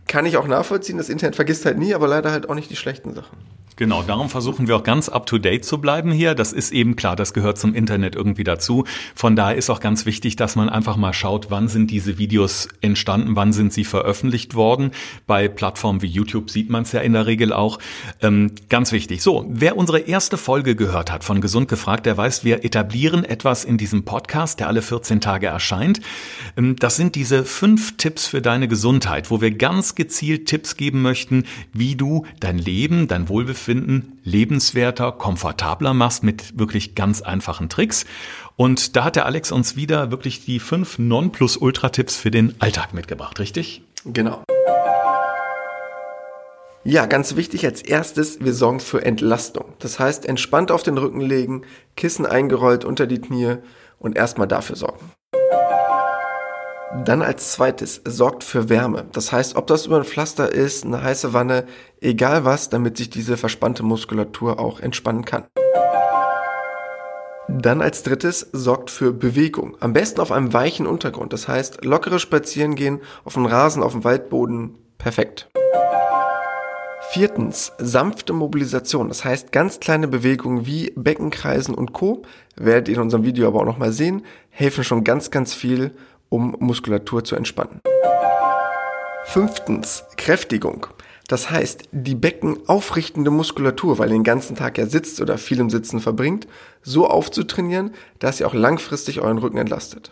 Kann 0.06 0.24
ich 0.24 0.36
auch 0.36 0.46
nachvollziehen, 0.46 0.96
das 0.96 1.08
Internet 1.08 1.36
vergisst 1.36 1.66
halt 1.66 1.78
nie, 1.78 1.94
aber 1.94 2.06
leider 2.06 2.30
halt 2.30 2.48
auch 2.48 2.54
nicht 2.54 2.70
die 2.70 2.76
schlechten 2.76 3.12
Sachen. 3.14 3.36
Genau, 3.78 4.02
darum 4.02 4.28
versuchen 4.28 4.66
wir 4.66 4.74
auch 4.74 4.82
ganz 4.82 5.08
up-to-date 5.08 5.64
zu 5.64 5.78
bleiben 5.78 6.10
hier. 6.10 6.34
Das 6.34 6.52
ist 6.52 6.72
eben 6.72 6.96
klar, 6.96 7.14
das 7.14 7.32
gehört 7.32 7.58
zum 7.58 7.74
Internet 7.76 8.16
irgendwie 8.16 8.42
dazu. 8.42 8.82
Von 9.14 9.36
daher 9.36 9.54
ist 9.54 9.70
auch 9.70 9.78
ganz 9.78 10.04
wichtig, 10.04 10.34
dass 10.34 10.56
man 10.56 10.68
einfach 10.68 10.96
mal 10.96 11.12
schaut, 11.12 11.52
wann 11.52 11.68
sind 11.68 11.92
diese 11.92 12.18
Videos 12.18 12.66
entstanden, 12.80 13.36
wann 13.36 13.52
sind 13.52 13.72
sie 13.72 13.84
veröffentlicht 13.84 14.56
worden. 14.56 14.90
Bei 15.28 15.46
Plattformen 15.46 16.02
wie 16.02 16.08
YouTube 16.08 16.50
sieht 16.50 16.70
man 16.70 16.82
es 16.82 16.90
ja 16.90 17.02
in 17.02 17.12
der 17.12 17.26
Regel 17.26 17.52
auch. 17.52 17.78
Ähm, 18.20 18.50
ganz 18.68 18.90
wichtig. 18.90 19.22
So, 19.22 19.46
wer 19.48 19.76
unsere 19.76 20.00
erste 20.00 20.38
Folge 20.38 20.74
gehört 20.74 21.12
hat 21.12 21.22
von 21.22 21.40
Gesund 21.40 21.68
gefragt, 21.68 22.04
der 22.06 22.16
weiß, 22.16 22.42
wir 22.42 22.64
etablieren 22.64 23.22
etwas 23.22 23.64
in 23.64 23.78
diesem 23.78 24.04
Podcast, 24.04 24.58
der 24.58 24.66
alle 24.66 24.82
14 24.82 25.20
Tage 25.20 25.46
erscheint. 25.46 26.00
Ähm, 26.56 26.74
das 26.74 26.96
sind 26.96 27.14
diese 27.14 27.44
fünf 27.44 27.96
Tipps 27.96 28.26
für 28.26 28.42
deine 28.42 28.66
Gesundheit, 28.66 29.30
wo 29.30 29.40
wir 29.40 29.52
ganz 29.52 29.94
gezielt 29.94 30.46
Tipps 30.46 30.76
geben 30.76 31.00
möchten, 31.00 31.44
wie 31.72 31.94
du 31.94 32.26
dein 32.40 32.58
Leben, 32.58 33.06
dein 33.06 33.28
Wohlbefinden 33.28 33.67
lebenswerter, 34.24 35.12
komfortabler 35.12 35.94
machst 35.94 36.22
mit 36.22 36.58
wirklich 36.58 36.94
ganz 36.94 37.22
einfachen 37.22 37.68
Tricks. 37.68 38.06
Und 38.56 38.96
da 38.96 39.04
hat 39.04 39.16
der 39.16 39.26
Alex 39.26 39.52
uns 39.52 39.76
wieder 39.76 40.10
wirklich 40.10 40.44
die 40.44 40.60
fünf 40.60 40.98
Non-Plus-Ultra-Tipps 40.98 42.16
für 42.16 42.30
den 42.30 42.54
Alltag 42.58 42.94
mitgebracht, 42.94 43.38
richtig? 43.38 43.82
Genau. 44.04 44.42
Ja, 46.84 47.06
ganz 47.06 47.36
wichtig 47.36 47.66
als 47.66 47.82
erstes, 47.82 48.40
wir 48.40 48.54
sorgen 48.54 48.80
für 48.80 49.04
Entlastung. 49.04 49.74
Das 49.78 49.98
heißt, 49.98 50.24
entspannt 50.24 50.70
auf 50.70 50.82
den 50.82 50.96
Rücken 50.96 51.20
legen, 51.20 51.62
Kissen 51.96 52.24
eingerollt 52.24 52.84
unter 52.84 53.06
die 53.06 53.20
Knie 53.20 53.56
und 53.98 54.16
erstmal 54.16 54.48
dafür 54.48 54.76
sorgen. 54.76 55.12
Dann 56.94 57.20
als 57.20 57.52
zweites, 57.52 58.00
sorgt 58.06 58.42
für 58.42 58.70
Wärme. 58.70 59.04
Das 59.12 59.30
heißt, 59.30 59.56
ob 59.56 59.66
das 59.66 59.84
über 59.84 59.98
ein 59.98 60.04
Pflaster 60.04 60.50
ist, 60.50 60.86
eine 60.86 61.02
heiße 61.02 61.34
Wanne, 61.34 61.66
egal 62.00 62.46
was, 62.46 62.70
damit 62.70 62.96
sich 62.96 63.10
diese 63.10 63.36
verspannte 63.36 63.82
Muskulatur 63.82 64.58
auch 64.58 64.80
entspannen 64.80 65.26
kann. 65.26 65.44
Dann 67.46 67.82
als 67.82 68.02
drittes, 68.02 68.48
sorgt 68.52 68.90
für 68.90 69.12
Bewegung. 69.12 69.76
Am 69.80 69.92
besten 69.92 70.20
auf 70.20 70.32
einem 70.32 70.54
weichen 70.54 70.86
Untergrund. 70.86 71.34
Das 71.34 71.46
heißt, 71.46 71.84
lockere 71.84 72.18
Spazieren 72.18 72.74
gehen 72.74 73.00
auf 73.24 73.34
dem 73.34 73.44
Rasen, 73.44 73.82
auf 73.82 73.92
dem 73.92 74.04
Waldboden, 74.04 74.78
perfekt. 74.96 75.50
Viertens, 77.10 77.72
sanfte 77.78 78.32
Mobilisation. 78.32 79.08
Das 79.08 79.24
heißt, 79.24 79.52
ganz 79.52 79.80
kleine 79.80 80.08
Bewegungen 80.08 80.66
wie 80.66 80.92
Beckenkreisen 80.94 81.74
und 81.74 81.92
Co. 81.92 82.22
werdet 82.56 82.88
ihr 82.88 82.96
in 82.96 83.02
unserem 83.02 83.24
Video 83.24 83.46
aber 83.46 83.60
auch 83.60 83.66
nochmal 83.66 83.92
sehen, 83.92 84.24
helfen 84.50 84.84
schon 84.84 85.04
ganz, 85.04 85.30
ganz 85.30 85.54
viel, 85.54 85.92
um 86.28 86.56
Muskulatur 86.58 87.24
zu 87.24 87.36
entspannen. 87.36 87.80
Fünftens, 89.24 90.04
Kräftigung. 90.16 90.86
Das 91.28 91.50
heißt, 91.50 91.90
die 91.92 92.14
beckenaufrichtende 92.14 93.30
Muskulatur, 93.30 93.98
weil 93.98 94.08
ihr 94.08 94.14
den 94.16 94.24
ganzen 94.24 94.56
Tag 94.56 94.78
ja 94.78 94.86
sitzt 94.86 95.20
oder 95.20 95.36
viel 95.36 95.60
im 95.60 95.68
Sitzen 95.68 96.00
verbringt, 96.00 96.48
so 96.82 97.06
aufzutrainieren, 97.06 97.92
dass 98.18 98.40
ihr 98.40 98.46
auch 98.46 98.54
langfristig 98.54 99.20
euren 99.20 99.38
Rücken 99.38 99.58
entlastet. 99.58 100.10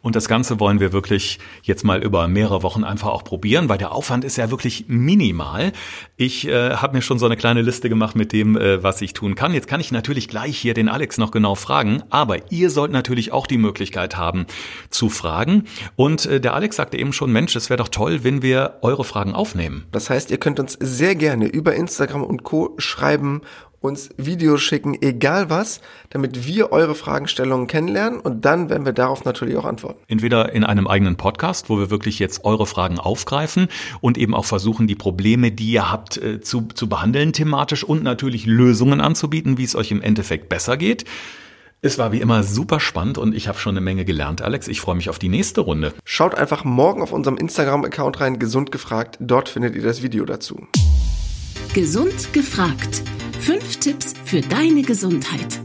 Und 0.00 0.16
das 0.16 0.28
Ganze 0.28 0.60
wollen 0.60 0.80
wir 0.80 0.92
wirklich 0.92 1.38
jetzt 1.62 1.84
mal 1.84 2.02
über 2.02 2.28
mehrere 2.28 2.62
Wochen 2.62 2.84
einfach 2.84 3.08
auch 3.08 3.24
probieren, 3.24 3.68
weil 3.68 3.78
der 3.78 3.92
Aufwand 3.92 4.24
ist 4.24 4.36
ja 4.36 4.50
wirklich 4.50 4.84
minimal. 4.88 5.72
Ich 6.16 6.46
äh, 6.46 6.70
habe 6.74 6.96
mir 6.96 7.02
schon 7.02 7.18
so 7.18 7.26
eine 7.26 7.36
kleine 7.36 7.62
Liste 7.62 7.88
gemacht 7.88 8.16
mit 8.16 8.32
dem, 8.32 8.56
äh, 8.56 8.82
was 8.82 9.00
ich 9.02 9.12
tun 9.12 9.34
kann. 9.34 9.54
Jetzt 9.54 9.68
kann 9.68 9.80
ich 9.80 9.92
natürlich 9.92 10.28
gleich 10.28 10.56
hier 10.58 10.74
den 10.74 10.88
Alex 10.88 11.18
noch 11.18 11.30
genau 11.30 11.54
fragen, 11.54 12.02
aber 12.10 12.50
ihr 12.50 12.70
sollt 12.70 12.92
natürlich 12.92 13.32
auch 13.32 13.46
die 13.46 13.58
Möglichkeit 13.58 14.16
haben 14.16 14.46
zu 14.90 15.08
fragen. 15.08 15.64
Und 15.96 16.26
äh, 16.26 16.40
der 16.40 16.54
Alex 16.54 16.76
sagte 16.76 16.96
eben 16.96 17.12
schon, 17.12 17.32
Mensch, 17.32 17.56
es 17.56 17.70
wäre 17.70 17.78
doch 17.78 17.88
toll, 17.88 18.24
wenn 18.24 18.42
wir 18.42 18.78
eure 18.82 19.04
Fragen 19.04 19.34
aufnehmen. 19.34 19.86
Das 19.92 20.10
heißt, 20.10 20.30
ihr 20.30 20.38
könnt 20.38 20.60
uns 20.60 20.76
sehr 20.80 21.14
gerne 21.14 21.46
über 21.46 21.74
Instagram 21.74 22.22
und 22.22 22.44
Co 22.44 22.74
schreiben 22.78 23.42
uns 23.80 24.10
Videos 24.16 24.60
schicken, 24.60 24.96
egal 25.00 25.50
was, 25.50 25.80
damit 26.10 26.46
wir 26.46 26.72
eure 26.72 26.94
Fragestellungen 26.94 27.66
kennenlernen 27.66 28.20
und 28.20 28.44
dann 28.44 28.70
werden 28.70 28.84
wir 28.84 28.92
darauf 28.92 29.24
natürlich 29.24 29.56
auch 29.56 29.64
antworten. 29.64 30.00
Entweder 30.08 30.52
in 30.52 30.64
einem 30.64 30.86
eigenen 30.86 31.16
Podcast, 31.16 31.70
wo 31.70 31.78
wir 31.78 31.90
wirklich 31.90 32.18
jetzt 32.18 32.44
eure 32.44 32.66
Fragen 32.66 32.98
aufgreifen 32.98 33.68
und 34.00 34.18
eben 34.18 34.34
auch 34.34 34.44
versuchen, 34.44 34.86
die 34.86 34.96
Probleme, 34.96 35.52
die 35.52 35.70
ihr 35.70 35.90
habt, 35.90 36.16
äh, 36.16 36.40
zu, 36.40 36.62
zu 36.74 36.88
behandeln 36.88 37.32
thematisch 37.32 37.84
und 37.84 38.02
natürlich 38.02 38.46
Lösungen 38.46 39.00
anzubieten, 39.00 39.58
wie 39.58 39.64
es 39.64 39.76
euch 39.76 39.90
im 39.90 40.02
Endeffekt 40.02 40.48
besser 40.48 40.76
geht. 40.76 41.04
Es 41.80 41.96
war 41.96 42.10
wie 42.10 42.20
immer 42.20 42.42
super 42.42 42.80
spannend 42.80 43.18
und 43.18 43.36
ich 43.36 43.46
habe 43.46 43.58
schon 43.58 43.74
eine 43.74 43.80
Menge 43.80 44.04
gelernt, 44.04 44.42
Alex. 44.42 44.66
Ich 44.66 44.80
freue 44.80 44.96
mich 44.96 45.08
auf 45.08 45.20
die 45.20 45.28
nächste 45.28 45.60
Runde. 45.60 45.94
Schaut 46.04 46.34
einfach 46.34 46.64
morgen 46.64 47.02
auf 47.02 47.12
unserem 47.12 47.36
Instagram-Account 47.36 48.18
rein, 48.18 48.40
gesund 48.40 48.72
gefragt. 48.72 49.16
Dort 49.20 49.48
findet 49.48 49.76
ihr 49.76 49.82
das 49.82 50.02
Video 50.02 50.24
dazu. 50.24 50.66
Gesund 51.72 52.32
gefragt. 52.32 53.02
Fünf 53.40 53.76
Tipps 53.76 54.14
für 54.24 54.40
deine 54.40 54.82
Gesundheit. 54.82 55.60